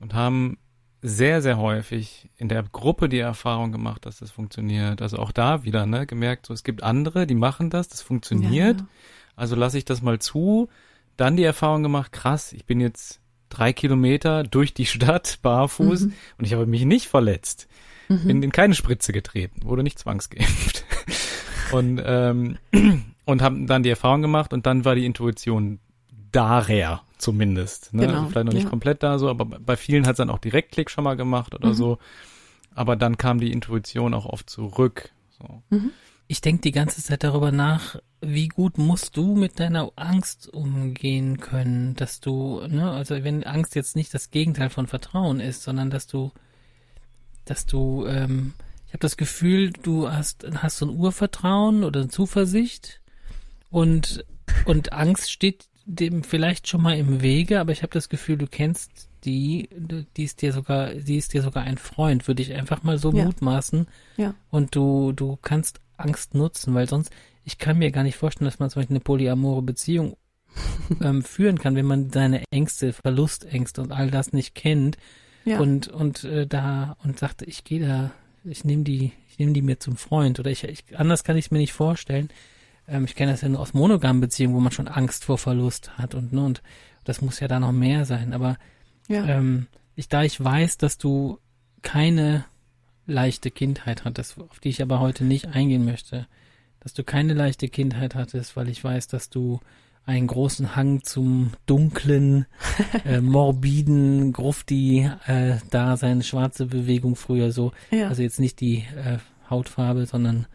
[0.00, 0.58] und haben
[1.00, 5.02] sehr, sehr häufig in der Gruppe die Erfahrung gemacht, dass das funktioniert.
[5.02, 8.80] Also auch da wieder, ne, gemerkt, so es gibt andere, die machen das, das funktioniert.
[8.80, 8.88] Ja, ja.
[9.36, 10.68] Also lasse ich das mal zu.
[11.16, 16.12] Dann die Erfahrung gemacht, krass, ich bin jetzt drei Kilometer durch die Stadt barfuß mhm.
[16.38, 17.68] und ich habe mich nicht verletzt.
[18.08, 18.26] Mhm.
[18.26, 20.84] Bin in keine Spritze getreten, wurde nicht zwangsgeimpft.
[21.72, 22.58] und ähm,
[23.24, 25.78] und haben dann die Erfahrung gemacht und dann war die Intuition
[26.30, 27.94] daher zumindest.
[27.94, 28.06] Ne?
[28.06, 28.70] Genau, also vielleicht noch nicht ja.
[28.70, 31.68] komplett da so, aber bei vielen hat es dann auch Direktklick schon mal gemacht oder
[31.68, 31.74] mhm.
[31.74, 31.98] so.
[32.74, 35.10] Aber dann kam die Intuition auch oft zurück.
[35.38, 35.62] So.
[35.70, 35.90] Mhm.
[36.26, 41.38] Ich denke die ganze Zeit darüber nach, wie gut musst du mit deiner Angst umgehen
[41.38, 45.90] können, dass du, ne, also wenn Angst jetzt nicht das Gegenteil von Vertrauen ist, sondern
[45.90, 46.32] dass du,
[47.44, 48.54] dass du, ähm,
[48.86, 53.00] ich habe das Gefühl, du hast, hast so ein Urvertrauen oder eine Zuversicht
[53.70, 54.24] und
[54.64, 58.46] und Angst steht dem vielleicht schon mal im Wege, aber ich habe das Gefühl, du
[58.46, 59.68] kennst die,
[60.16, 63.12] die ist dir sogar, die ist dir sogar ein Freund, würde ich einfach mal so
[63.12, 63.24] ja.
[63.24, 63.86] mutmaßen.
[64.16, 64.34] Ja.
[64.50, 67.10] Und du, du kannst Angst nutzen, weil sonst,
[67.44, 70.16] ich kann mir gar nicht vorstellen, dass man zum Beispiel eine polyamore Beziehung
[71.02, 74.96] ähm, führen kann, wenn man seine Ängste, Verlustängste und all das nicht kennt
[75.44, 75.58] ja.
[75.58, 78.12] und und äh, da und sagt, ich gehe da,
[78.44, 81.46] ich nehme die, ich nehme die mir zum Freund oder ich, ich anders kann ich
[81.46, 82.28] es mir nicht vorstellen.
[82.86, 85.96] Ähm, ich kenne das ja nur aus monogamen Beziehungen, wo man schon Angst vor Verlust
[85.98, 86.62] hat und, ne, und
[87.04, 88.32] das muss ja da noch mehr sein.
[88.32, 88.56] Aber
[89.08, 89.26] ja.
[89.26, 89.66] ähm,
[89.96, 91.38] ich, da ich weiß, dass du
[91.82, 92.44] keine
[93.06, 96.26] leichte Kindheit hattest, auf die ich aber heute nicht eingehen möchte,
[96.80, 99.60] dass du keine leichte Kindheit hattest, weil ich weiß, dass du
[100.06, 102.46] einen großen Hang zum dunklen,
[103.04, 105.56] äh, morbiden Grufti äh,
[106.22, 108.08] schwarze Bewegung früher so, ja.
[108.08, 110.46] also jetzt nicht die äh, Hautfarbe, sondern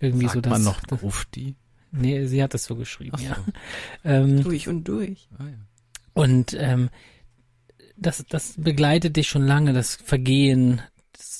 [0.00, 0.50] irgendwie Sagt so das.
[0.52, 1.56] man noch Grufti?
[1.90, 3.24] Nee, sie hat das so geschrieben, so.
[3.24, 3.36] ja.
[4.04, 5.28] Ähm, durch und durch.
[5.38, 5.58] Ah, ja.
[6.12, 6.90] Und ähm,
[7.96, 10.80] das, das begleitet dich schon lange, das Vergehen,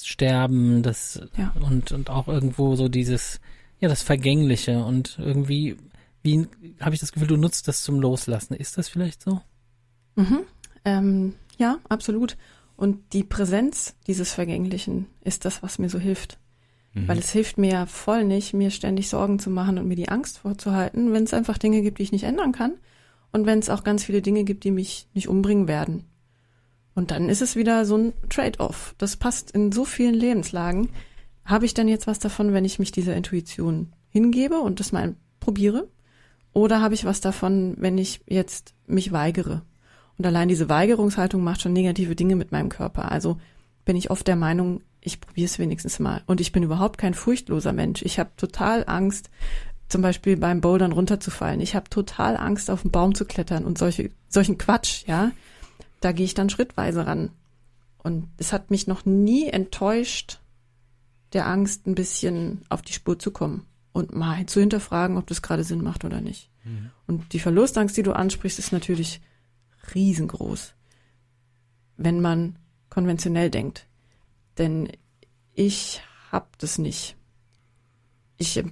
[0.07, 1.55] Sterben, das ja.
[1.61, 3.41] und, und auch irgendwo so dieses,
[3.81, 5.77] ja, das Vergängliche und irgendwie,
[6.23, 6.47] wie
[6.81, 8.55] habe ich das Gefühl, du nutzt das zum Loslassen.
[8.55, 9.41] Ist das vielleicht so?
[10.17, 10.41] Mhm.
[10.85, 12.37] Ähm, ja, absolut.
[12.77, 16.39] Und die Präsenz dieses Vergänglichen ist das, was mir so hilft.
[16.93, 17.09] Mhm.
[17.09, 20.09] Weil es hilft mir ja voll nicht, mir ständig Sorgen zu machen und mir die
[20.09, 22.75] Angst vorzuhalten, wenn es einfach Dinge gibt, die ich nicht ändern kann.
[23.33, 26.05] Und wenn es auch ganz viele Dinge gibt, die mich nicht umbringen werden.
[26.95, 28.95] Und dann ist es wieder so ein Trade-off.
[28.99, 30.91] Das passt in so vielen Lebenslagen.
[31.45, 35.17] Habe ich dann jetzt was davon, wenn ich mich dieser Intuition hingebe und das mal
[35.41, 35.89] probiere?
[36.53, 39.63] Oder habe ich was davon, wenn ich jetzt mich weigere?
[40.17, 43.11] Und allein diese Weigerungshaltung macht schon negative Dinge mit meinem Körper.
[43.11, 43.39] Also
[43.85, 46.23] bin ich oft der Meinung, ich probiere es wenigstens mal.
[46.27, 48.03] Und ich bin überhaupt kein furchtloser Mensch.
[48.03, 49.31] Ich habe total Angst,
[49.89, 51.61] zum Beispiel beim Bouldern runterzufallen.
[51.61, 55.33] Ich habe total Angst, auf den Baum zu klettern und solche, solchen Quatsch, ja.
[56.01, 57.31] Da gehe ich dann schrittweise ran.
[57.99, 60.41] Und es hat mich noch nie enttäuscht,
[61.33, 65.43] der Angst ein bisschen auf die Spur zu kommen und mal zu hinterfragen, ob das
[65.43, 66.51] gerade Sinn macht oder nicht.
[66.65, 66.91] Mhm.
[67.07, 69.21] Und die Verlustangst, die du ansprichst, ist natürlich
[69.95, 70.75] riesengroß,
[71.97, 72.59] wenn man
[72.91, 73.87] konventionell denkt.
[74.59, 74.89] Denn
[75.53, 77.17] ich hab das nicht.
[78.37, 78.63] Ich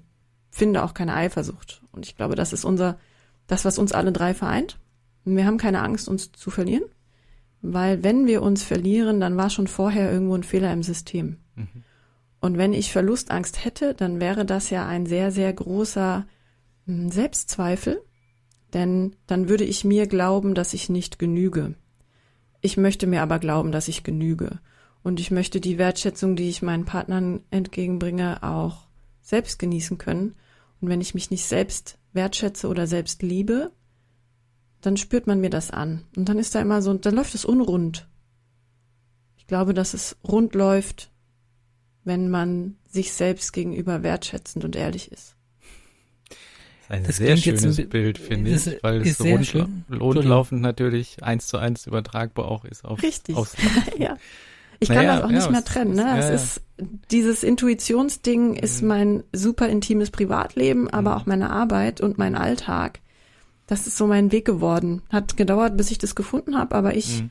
[0.50, 1.82] finde auch keine Eifersucht.
[1.92, 2.98] Und ich glaube, das ist unser,
[3.46, 4.78] das, was uns alle drei vereint.
[5.24, 6.84] wir haben keine Angst, uns zu verlieren.
[7.62, 11.38] Weil wenn wir uns verlieren, dann war schon vorher irgendwo ein Fehler im System.
[11.54, 11.84] Mhm.
[12.40, 16.26] Und wenn ich Verlustangst hätte, dann wäre das ja ein sehr, sehr großer
[16.86, 18.02] hm, Selbstzweifel.
[18.74, 21.76] Denn dann würde ich mir glauben, dass ich nicht genüge.
[22.60, 24.58] Ich möchte mir aber glauben, dass ich genüge.
[25.04, 28.88] Und ich möchte die Wertschätzung, die ich meinen Partnern entgegenbringe, auch
[29.20, 30.34] selbst genießen können.
[30.80, 33.70] Und wenn ich mich nicht selbst wertschätze oder selbst liebe,
[34.82, 36.04] dann spürt man mir das an.
[36.16, 38.08] Und dann ist da immer so, dann läuft es unrund.
[39.36, 41.10] Ich glaube, dass es rund läuft,
[42.04, 45.36] wenn man sich selbst gegenüber wertschätzend und ehrlich ist.
[46.88, 49.54] Ein das sehr schönes ein, Bild, finde ich, weil es rund,
[49.90, 53.36] rundlaufend natürlich eins zu eins übertragbar auch ist auf, Richtig.
[53.36, 53.56] aufs
[53.98, 54.18] ja.
[54.78, 55.94] Ich kann naja, das auch nicht ja, mehr trennen.
[55.94, 56.02] Ne?
[56.02, 56.62] Ja, es ist
[57.10, 58.88] dieses Intuitionsding ist mhm.
[58.88, 61.16] mein super intimes Privatleben, aber mhm.
[61.16, 63.00] auch meine Arbeit und mein Alltag.
[63.66, 65.02] Das ist so mein Weg geworden.
[65.10, 67.30] Hat gedauert, bis ich das gefunden habe, aber ich mhm.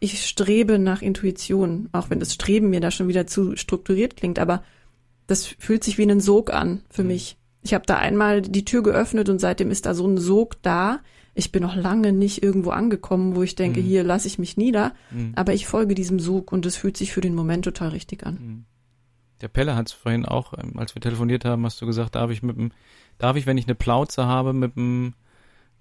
[0.00, 4.38] ich strebe nach Intuition, auch wenn das Streben mir da schon wieder zu strukturiert klingt,
[4.38, 4.62] aber
[5.26, 7.08] das fühlt sich wie ein Sog an für mhm.
[7.08, 7.36] mich.
[7.62, 11.00] Ich habe da einmal die Tür geöffnet und seitdem ist da so ein Sog da,
[11.34, 13.84] ich bin noch lange nicht irgendwo angekommen, wo ich denke, mhm.
[13.84, 15.32] hier lasse ich mich nieder, mhm.
[15.34, 18.34] aber ich folge diesem Sog und es fühlt sich für den Moment total richtig an.
[18.34, 18.64] Mhm.
[19.40, 22.30] Der Pelle hat es vorhin auch, ähm, als wir telefoniert haben, hast du gesagt, darf
[22.30, 22.70] ich mit dem,
[23.18, 25.14] darf ich, wenn ich eine Plauze habe, mit dem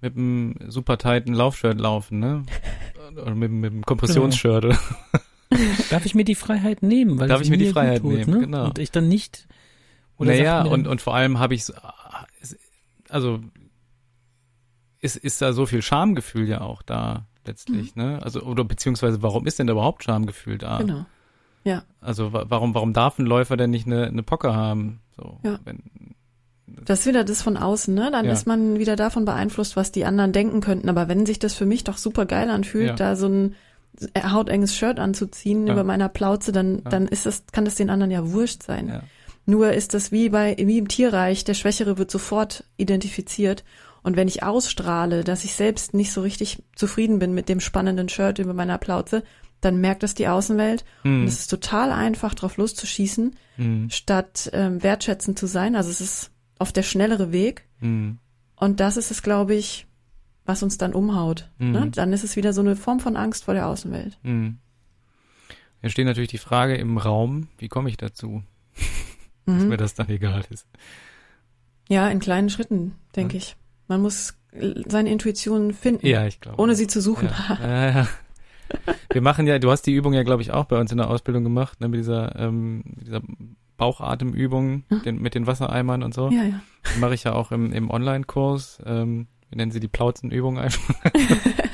[0.04, 2.46] mit dem super tighten Laufshirt laufen, ne?
[3.16, 4.66] Oder mit, mit dem Kompressionsshirt.
[5.90, 7.20] Darf ich mir die Freiheit nehmen?
[7.20, 8.40] Weil Darf ich mir die Freiheit tut, nehmen, ne?
[8.40, 8.66] genau.
[8.66, 9.48] Und ich dann nicht.
[10.18, 11.66] Oder naja, und, und vor allem habe ich,
[13.10, 13.40] also
[15.00, 18.04] ist, ist da so viel Schamgefühl ja auch da letztlich, mhm.
[18.04, 18.20] ne?
[18.24, 20.80] Also, oder beziehungsweise warum ist denn da überhaupt Schamgefühl da?
[20.80, 21.06] Genau.
[21.64, 21.84] Ja.
[22.02, 25.02] Also warum, warum darf ein Läufer denn nicht eine, eine Pocke haben?
[25.16, 25.60] So, ja.
[25.64, 25.80] Wenn,
[26.86, 28.10] das ist wieder das von außen, ne?
[28.12, 28.32] Dann ja.
[28.32, 30.90] ist man wieder davon beeinflusst, was die anderen denken könnten.
[30.90, 32.96] Aber wenn sich das für mich doch super geil anfühlt, ja.
[32.96, 33.56] da so ein
[34.18, 35.74] hautenges Shirt anzuziehen ja.
[35.74, 39.04] über meiner Plauze, dann, dann ist das, kann das den anderen ja wurscht sein.
[39.46, 43.64] Nur ist das wie bei, wie im Tierreich, der Schwächere wird sofort identifiziert.
[44.02, 48.10] Und wenn ich ausstrahle, dass ich selbst nicht so richtig zufrieden bin mit dem spannenden
[48.10, 49.24] Shirt über meiner Plauze,
[49.62, 50.84] dann merkt das die Außenwelt.
[51.04, 51.22] Mhm.
[51.22, 53.90] Und es ist total einfach, drauf loszuschießen, mhm.
[53.90, 55.76] statt ähm, wertschätzend zu sein.
[55.76, 56.32] Also es ist
[56.64, 57.68] auf der schnellere Weg.
[57.82, 58.20] Mhm.
[58.56, 59.86] Und das ist es, glaube ich,
[60.46, 61.52] was uns dann umhaut.
[61.58, 61.92] Ne?
[61.92, 64.18] Dann ist es wieder so eine Form von Angst vor der Außenwelt.
[64.24, 64.60] Mhm.
[65.82, 68.44] Hier steht natürlich die Frage im Raum, wie komme ich dazu?
[69.46, 70.66] Dass mir das dann egal ist.
[71.90, 73.40] Ja, in kleinen Schritten, denke ja.
[73.40, 73.58] ich.
[73.90, 74.36] Man muss
[74.88, 76.08] seine Intuition finden.
[76.08, 76.62] Ja, ich glaube.
[76.62, 77.28] Ohne sie zu suchen.
[77.28, 77.58] Ja.
[77.62, 78.08] ja, ja.
[79.12, 81.10] Wir machen ja, du hast die Übung ja, glaube ich, auch bei uns in der
[81.10, 83.22] Ausbildung gemacht, ne, mit dieser, ähm, dieser
[83.78, 85.04] Bauchatemübung hm?
[85.04, 86.30] den, mit den Wassereimern und so.
[86.30, 86.62] Ja, ja.
[86.96, 88.82] Die mache ich ja auch im, im Online-Kurs.
[88.86, 90.96] Ähm, wir nennen sie die Plauzenübung einfach.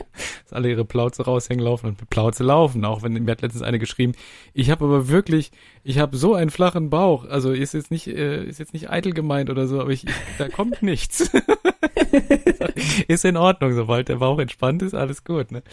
[0.49, 2.83] dass alle ihre Plauze raushängen laufen und mit Plauze laufen.
[2.85, 4.13] Auch wenn mir hat letztens eine geschrieben,
[4.53, 5.51] ich habe aber wirklich,
[5.83, 7.25] ich habe so einen flachen Bauch.
[7.25, 10.13] Also ist jetzt nicht, äh, ist jetzt nicht eitel gemeint oder so, aber ich, ich
[10.37, 11.31] da kommt nichts.
[13.07, 15.51] ist in Ordnung, sobald der Bauch entspannt ist, alles gut.
[15.51, 15.63] Ne?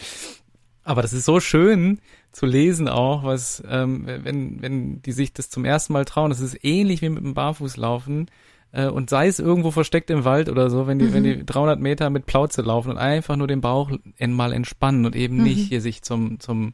[0.87, 1.99] Aber das ist so schön
[2.31, 6.39] zu lesen auch, was, ähm, wenn, wenn die sich das zum ersten Mal trauen, das
[6.39, 8.31] ist ähnlich wie mit dem Barfußlaufen
[8.71, 11.13] äh, und sei es irgendwo versteckt im Wald oder so, wenn die, mhm.
[11.13, 15.13] wenn die 300 Meter mit Plauze laufen und einfach nur den Bauch mal entspannen und
[15.13, 15.43] eben mhm.
[15.43, 16.71] nicht hier sich zum, zum,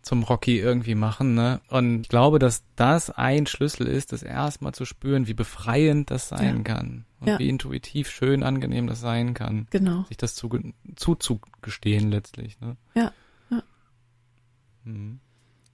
[0.00, 1.60] zum Rocky irgendwie machen, ne?
[1.68, 6.28] Und ich glaube, dass das ein Schlüssel ist, das erstmal zu spüren, wie befreiend das
[6.28, 6.62] sein ja.
[6.62, 7.04] kann.
[7.20, 7.38] Und ja.
[7.38, 9.66] wie intuitiv schön angenehm das sein kann.
[9.70, 10.04] Genau.
[10.04, 10.48] Sich das zu,
[10.94, 12.76] zuzugestehen letztlich, ne?
[12.94, 13.12] Ja.
[14.86, 15.20] Mhm.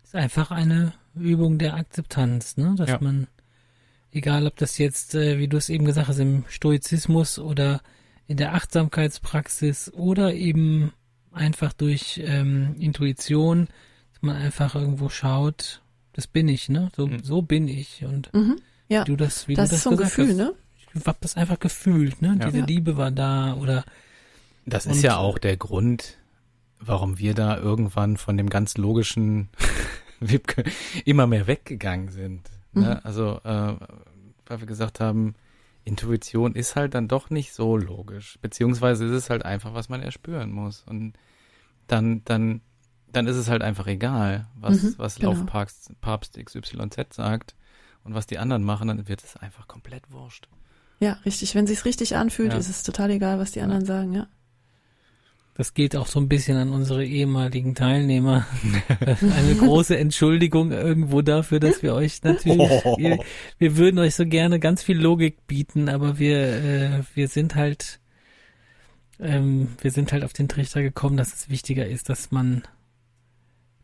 [0.02, 2.74] Ist einfach eine Übung der Akzeptanz, ne?
[2.76, 2.98] Dass ja.
[3.00, 3.28] man
[4.14, 7.80] Egal, ob das jetzt, äh, wie du es eben gesagt hast, im Stoizismus oder
[8.26, 10.92] in der Achtsamkeitspraxis oder eben
[11.32, 13.68] einfach durch ähm, Intuition,
[14.12, 15.80] dass man einfach irgendwo schaut,
[16.12, 16.90] das bin ich, ne?
[16.94, 17.24] So, mhm.
[17.24, 18.04] so bin ich.
[18.04, 18.58] Und mhm.
[18.88, 19.00] ja.
[19.00, 20.54] wie du das, wie das du das ist so ein Gefühl, hast, ne?
[20.94, 22.36] Ich hab das einfach gefühlt, ne?
[22.38, 22.46] Ja.
[22.46, 22.66] Diese ja.
[22.66, 23.82] Liebe war da oder.
[24.66, 26.18] Das ist ja auch der Grund,
[26.84, 29.48] warum wir da irgendwann von dem ganz logischen
[30.20, 30.64] Wipke
[31.04, 32.50] immer mehr weggegangen sind.
[32.72, 32.94] Ne?
[32.94, 33.00] Mhm.
[33.06, 33.74] Also, äh,
[34.46, 35.34] weil wir gesagt haben,
[35.84, 38.38] Intuition ist halt dann doch nicht so logisch.
[38.40, 40.84] Beziehungsweise ist es halt einfach, was man erspüren muss.
[40.86, 41.14] Und
[41.86, 42.60] dann, dann,
[43.10, 45.32] dann ist es halt einfach egal, was, mhm, was genau.
[45.32, 47.54] Laufpapst Papst XYZ sagt
[48.04, 50.48] und was die anderen machen, dann wird es einfach komplett wurscht.
[51.00, 51.54] Ja, richtig.
[51.54, 52.58] Wenn sich's richtig anfühlt, ja.
[52.58, 54.28] ist es total egal, was die anderen sagen, ja.
[55.62, 58.48] Das geht auch so ein bisschen an unsere ehemaligen Teilnehmer.
[59.00, 62.96] Eine große Entschuldigung irgendwo dafür, dass wir euch natürlich, oh.
[62.98, 63.20] wir,
[63.58, 68.00] wir, würden euch so gerne ganz viel Logik bieten, aber wir, äh, wir sind halt,
[69.20, 72.64] ähm, wir sind halt auf den Trichter gekommen, dass es wichtiger ist, dass man,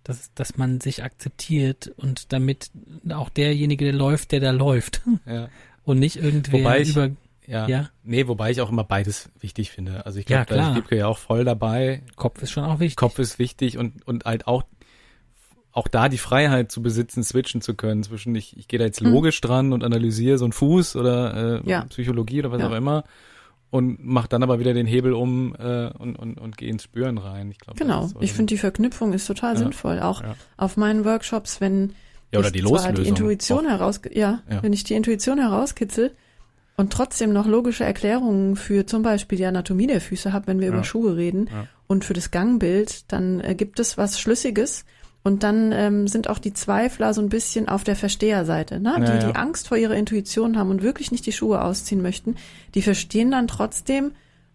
[0.02, 2.72] dass, dass man sich akzeptiert und damit
[3.08, 5.02] auch derjenige, der läuft, der da läuft.
[5.26, 5.48] Ja.
[5.84, 7.10] Und nicht irgendwer über
[7.48, 7.66] ja.
[7.66, 7.88] ja.
[8.04, 10.04] Nee, wobei ich auch immer beides wichtig finde.
[10.06, 12.02] Also ich glaube, ja, da ist Wiebke ja auch voll dabei.
[12.16, 12.96] Kopf ist schon auch wichtig.
[12.96, 14.64] Kopf ist wichtig und, und halt auch,
[15.72, 19.00] auch da die Freiheit zu besitzen, switchen zu können zwischen ich, ich gehe da jetzt
[19.00, 19.12] hm.
[19.12, 19.46] logisch mhm.
[19.46, 21.84] dran und analysiere so einen Fuß oder äh, ja.
[21.84, 22.68] Psychologie oder was ja.
[22.68, 23.04] auch immer
[23.70, 27.18] und mach dann aber wieder den Hebel um äh, und, und, und gehe ins Spüren
[27.18, 27.50] rein.
[27.50, 28.06] Ich glaube, genau.
[28.06, 29.58] So ich finde die Verknüpfung ist total ja.
[29.58, 30.00] sinnvoll.
[30.00, 30.22] Auch
[30.56, 31.94] auf meinen Workshops, wenn
[32.32, 32.94] ja, oder die Loslösung.
[32.94, 36.14] die Intuition heraus, ja, wenn ich die Intuition herauskitzel,
[36.78, 40.68] und trotzdem noch logische Erklärungen für zum Beispiel die Anatomie der Füße habe, wenn wir
[40.68, 40.72] ja.
[40.72, 41.66] über Schuhe reden ja.
[41.88, 44.84] und für das Gangbild, dann äh, gibt es was Schlüssiges
[45.24, 48.94] und dann ähm, sind auch die Zweifler so ein bisschen auf der Versteherseite, ne?
[48.98, 52.36] die ja, die Angst vor ihrer Intuition haben und wirklich nicht die Schuhe ausziehen möchten,
[52.76, 54.12] die verstehen dann trotzdem,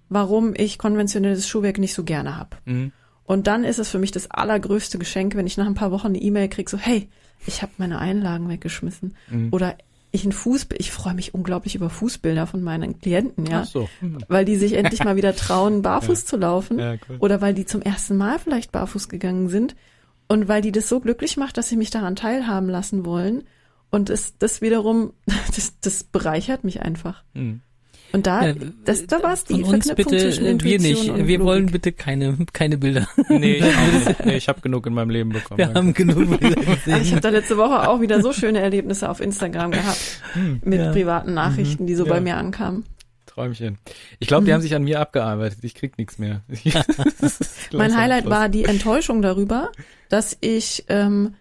[0.07, 2.55] warum ich konventionelles Schuhwerk nicht so gerne habe.
[2.63, 2.93] Mhm.
[3.26, 6.07] Und dann ist es für mich das allergrößte Geschenk, wenn ich nach ein paar Wochen
[6.07, 7.09] eine E-Mail kriege, so hey,
[7.45, 9.49] ich habe meine Einlagen weggeschmissen mhm.
[9.51, 9.76] oder
[10.14, 13.61] ich ein Fußbild, ich freue mich unglaublich über Fußbilder von meinen Klienten, ja.
[13.61, 13.89] Ach so.
[13.99, 14.20] Hm.
[14.28, 16.28] Weil die sich endlich mal wieder trauen, barfuß ja.
[16.28, 16.78] zu laufen.
[16.78, 17.18] Ja, cool.
[17.18, 19.76] Oder weil die zum ersten Mal vielleicht barfuß gegangen sind.
[20.28, 23.43] Und weil die das so glücklich macht, dass sie mich daran teilhaben lassen wollen.
[23.89, 25.14] Und das, das wiederum,
[25.55, 27.24] das, das bereichert mich einfach.
[27.34, 27.61] Hm.
[28.14, 28.53] Und da, Ja,
[28.86, 31.09] das, da war es die Von uns Verknüpfung bitte, zwischen äh, wir Intuition nicht.
[31.09, 31.72] und Wir wollen Logik.
[31.74, 33.07] bitte keine, keine Bilder.
[33.28, 35.57] Nee, ich, nee, ich habe genug in meinem Leben bekommen.
[35.57, 35.80] Wir danke.
[35.80, 37.11] haben genug Bilder Ah, Ich gesehen.
[37.11, 40.22] habe da letzte Woche auch wieder so schöne Erlebnisse auf Instagram gehabt
[40.64, 40.91] mit Ja.
[40.91, 42.14] privaten Nachrichten, die so Ja.
[42.14, 42.86] bei mir ankamen.
[43.26, 43.80] Träumchen.
[44.20, 44.53] Ich glaube, die Mhm.
[44.55, 45.57] haben sich an mir abgearbeitet.
[45.64, 46.43] Ich krieg nichts mehr.
[47.74, 49.72] Mein Highlight war die Enttäuschung darüber,
[50.09, 51.34] dass ich ähm,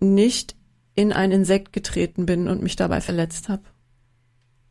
[0.00, 0.56] nicht
[0.96, 3.62] in ein Insekt getreten bin und mich dabei verletzt habe.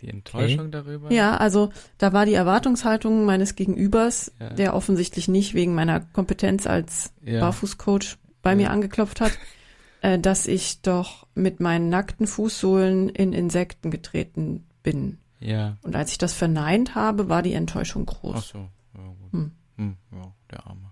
[0.01, 1.11] Die Enttäuschung darüber.
[1.11, 4.49] Ja, also da war die Erwartungshaltung meines Gegenübers, Ja.
[4.49, 7.39] der offensichtlich nicht wegen meiner Kompetenz als Ja.
[7.41, 8.55] Barfußcoach bei Ja.
[8.55, 9.31] mir angeklopft hat,
[10.01, 15.17] äh, dass ich doch mit meinen nackten Fußsohlen in Insekten getreten bin.
[15.39, 15.77] Ja.
[15.83, 18.49] Und als ich das verneint habe, war die Enttäuschung Ach groß.
[18.49, 18.57] so.
[18.93, 19.33] Ja, gut.
[19.33, 19.51] Hm.
[19.77, 20.91] Hm, ja, der Arme.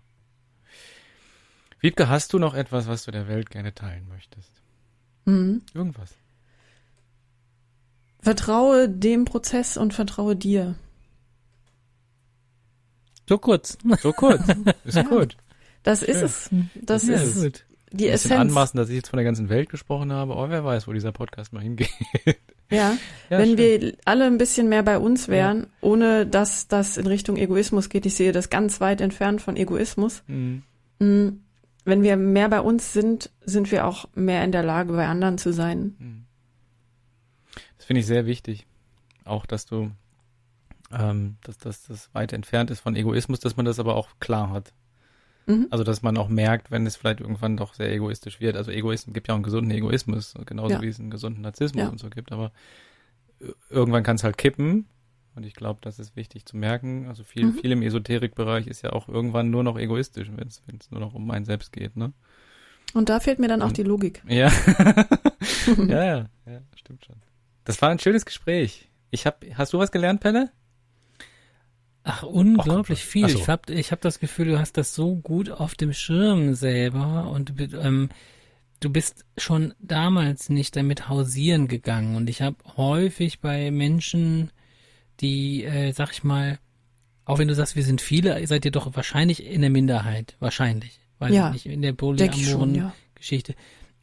[1.79, 4.51] Wiebke, hast du noch etwas, was du der Welt gerne teilen möchtest?
[5.25, 5.61] Mhm.
[5.73, 6.13] Irgendwas?
[8.23, 10.75] Vertraue dem Prozess und vertraue dir.
[13.27, 13.77] So kurz.
[14.01, 14.41] So kurz.
[14.85, 15.03] Ist Ja.
[15.03, 15.37] gut.
[15.83, 16.17] Das ist
[16.49, 16.61] Schön.
[16.73, 16.81] es.
[16.85, 17.65] Das Ja, ist gut.
[17.91, 18.39] die Essenz.
[18.39, 20.33] anmaßen, dass ich jetzt von der ganzen Welt gesprochen habe.
[20.35, 21.89] Oh, wer weiß, wo dieser Podcast mal hingeht.
[22.69, 22.97] Ja,
[23.29, 23.57] Ja, wenn schön.
[23.57, 28.05] wir alle ein bisschen mehr bei uns wären, ohne dass das in Richtung Egoismus geht.
[28.05, 30.23] Ich sehe das ganz weit entfernt von Egoismus.
[30.27, 30.63] Hm.
[30.99, 31.27] Mm,
[31.85, 35.37] Wenn wir mehr bei uns sind, sind wir auch mehr in der Lage, bei anderen
[35.37, 35.95] zu sein.
[35.99, 36.25] Hm.
[37.83, 38.65] Das finde ich sehr wichtig.
[39.25, 39.91] Auch, dass du,
[40.89, 44.51] ähm, dass, dass das weit entfernt ist von Egoismus, dass man das aber auch klar
[44.51, 44.71] hat.
[45.47, 45.67] Mhm.
[45.69, 48.55] Also, dass man auch merkt, wenn es vielleicht irgendwann doch sehr egoistisch wird.
[48.55, 50.81] Also, Egoismus gibt ja auch einen gesunden Egoismus, genauso Ja.
[50.81, 51.89] wie es einen gesunden Narzissmus Ja.
[51.89, 52.31] und so gibt.
[52.31, 52.53] Aber
[53.41, 54.85] äh, irgendwann kann es halt kippen.
[55.35, 57.07] Und ich glaube, das ist wichtig zu merken.
[57.09, 57.53] Also, viel, Mhm.
[57.55, 61.29] viel im Esoterikbereich ist ja auch irgendwann nur noch egoistisch, wenn es nur noch um
[61.31, 62.13] einen selbst geht, ne?
[62.93, 64.23] Und da fehlt mir dann auch Und- die Logik.
[64.25, 64.47] Ja.
[65.77, 67.17] ja, ja, ja, stimmt schon.
[67.63, 68.89] Das war ein schönes Gespräch.
[69.11, 70.51] Ich hab, hast du was gelernt, Pelle?
[72.03, 73.25] Ach, unglaublich Ach, viel.
[73.25, 73.37] ach so.
[73.39, 77.29] Ich hab, ich hab das Gefühl, du hast das so gut auf dem Schirm selber
[77.29, 78.09] und ähm,
[78.81, 82.15] du bist schon damals nicht damit hausieren gegangen.
[82.15, 84.51] Und ich habe häufig bei Menschen,
[85.21, 86.59] die, äh, sag ich mal,
[87.25, 90.35] auch wenn du sagst, wir sind viele, seid ihr doch wahrscheinlich in der Minderheit.
[90.39, 90.99] Wahrscheinlich.
[91.19, 92.93] Weiß Ja, ich nicht, in der ich schon, polyamoren ja.
[93.15, 93.55] Geschichte.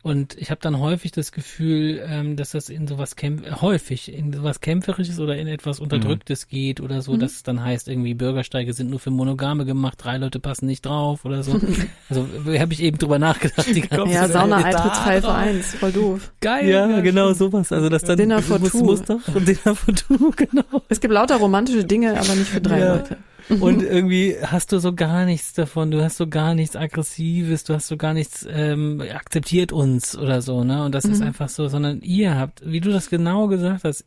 [0.03, 4.11] Und ich habe dann häufig das Gefühl, ähm, dass das in sowas kämpf äh, häufig
[4.15, 7.21] in sowas kämpferisches oder in etwas unterdrücktes geht oder so, Mhm.
[7.21, 10.87] dass es dann heißt irgendwie Bürgersteige sind nur für Monogame gemacht, drei Leute passen nicht
[10.87, 11.53] drauf oder so.
[12.09, 12.27] also
[12.59, 13.67] habe ich eben drüber nachgedacht.
[13.75, 14.33] Die ganze Ja, Zeit.
[14.33, 16.33] Sauna-Eintrittspfeife 1, voll doof.
[16.41, 16.69] Geil.
[16.69, 17.71] Ja, genau sowas.
[17.71, 18.83] Also das dann Dinner for muss, two.
[18.85, 20.83] muss doch Dinner for two, genau.
[20.89, 22.95] Es gibt lauter romantische Dinge, aber nicht für drei Ja.
[22.95, 23.19] Leute.
[23.59, 27.75] Und irgendwie hast du so gar nichts davon, du hast so gar nichts Aggressives, du
[27.75, 30.85] hast so gar nichts, ähm, akzeptiert uns oder so, ne?
[30.85, 31.27] Und das ist Mhm.
[31.27, 34.05] einfach so, sondern ihr habt, wie du das genau gesagt hast,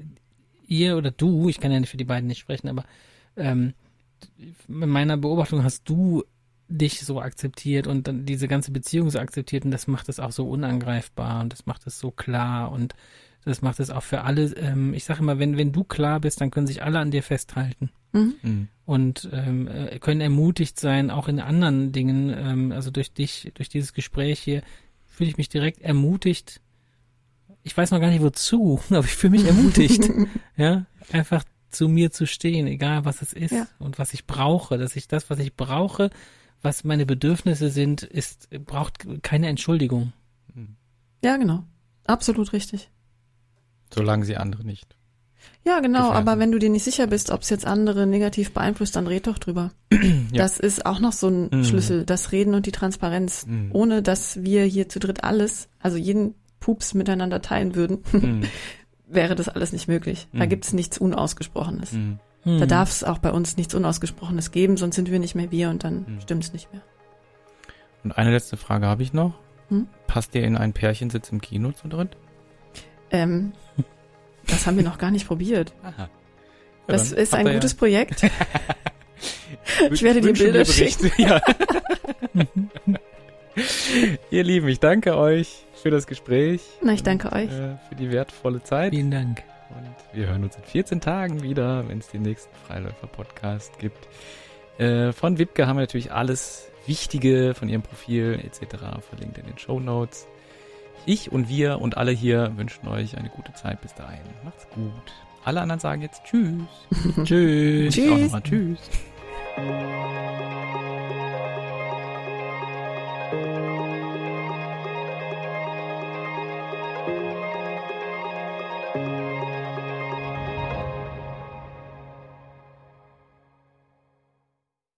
[0.68, 2.86] ihr oder du, ich kann ja nicht für die beiden nicht sprechen, aber
[3.36, 3.74] ähm,
[4.68, 6.24] in meiner Beobachtung hast du
[6.70, 10.32] dich so akzeptiert und dann diese ganze Beziehung so akzeptiert und das macht es auch
[10.32, 12.96] so unangreifbar und das macht es so klar und
[13.46, 16.40] das macht es auch für alle, ähm, ich sage immer, wenn, wenn du klar bist,
[16.40, 18.36] dann können sich alle an dir festhalten Mhm.
[18.44, 18.68] Mhm.
[18.86, 22.30] und ähm, äh, können ermutigt sein, auch in anderen Dingen.
[22.30, 24.62] Ähm, also durch dich, durch dieses Gespräch hier
[25.08, 26.62] fühle ich mich direkt ermutigt.
[27.64, 30.10] Ich weiß noch gar nicht wozu, aber ich fühle mich ermutigt,
[30.58, 33.68] ja, einfach zu mir zu stehen, egal was es ist Ja.
[33.80, 36.12] und was ich brauche, dass ich das, was ich brauche,
[36.62, 40.14] was meine Bedürfnisse sind, ist braucht keine Entschuldigung.
[41.24, 41.64] Ja, genau.
[42.06, 42.90] Absolut richtig.
[43.94, 44.96] Solange sie andere nicht.
[45.66, 46.28] Ja, genau, Gefährden.
[46.28, 49.28] aber wenn du dir nicht sicher bist, ob es jetzt andere negativ beeinflusst, dann red
[49.28, 49.72] doch drüber.
[49.92, 50.00] Ja.
[50.34, 51.64] Das ist auch noch so ein Mhm.
[51.64, 53.46] Schlüssel, das Reden und die Transparenz.
[53.46, 53.70] Mhm.
[53.72, 58.42] Ohne dass wir hier zu dritt alles, also jeden Pups miteinander teilen würden, Mhm.
[59.08, 60.28] wäre das alles nicht möglich.
[60.34, 60.50] Da Mhm.
[60.50, 61.94] gibt's nichts Unausgesprochenes.
[61.94, 62.20] Mhm.
[62.44, 62.60] Hm.
[62.60, 65.70] Da darf es auch bei uns nichts Unausgesprochenes geben, sonst sind wir nicht mehr wir
[65.70, 66.22] und dann Mhm.
[66.22, 66.82] stimmt's nicht mehr.
[68.04, 69.34] Und eine letzte Frage habe ich noch.
[69.70, 69.88] Hm?
[70.08, 72.18] Passt ihr in einen Pärchensitz im Kino zu dritt?
[73.12, 73.54] Ähm,
[74.48, 75.74] das haben wir noch gar nicht probiert.
[75.84, 76.10] Aha.
[76.88, 78.22] Das ist ein gutes Projekt.
[79.92, 81.12] Ich werde dir Bilder Berichte.
[81.18, 81.42] Ja.
[84.32, 86.62] Ihr Lieben, ich danke euch für das Gespräch.
[86.82, 87.52] Na, ich danke und, euch.
[87.52, 88.94] Äh, für die wertvolle Zeit.
[88.94, 89.44] Vielen Dank.
[89.70, 94.08] Und wir hören uns in 14 Tagen wieder, wenn es den nächsten Freiläufer-Podcast gibt.
[94.78, 98.76] Äh, von Wipke haben wir natürlich alles Wichtige von ihrem Profil etc.
[99.08, 100.28] verlinkt in den Show Notes.
[101.06, 104.22] Ich und wir und alle hier wünschen euch eine gute Zeit bis dahin.
[104.44, 104.92] Macht's gut.
[105.44, 106.62] Alle anderen sagen jetzt Tschüss.
[107.24, 107.94] tschüss.
[107.94, 108.32] Tschüss.
[108.44, 108.80] tschüss.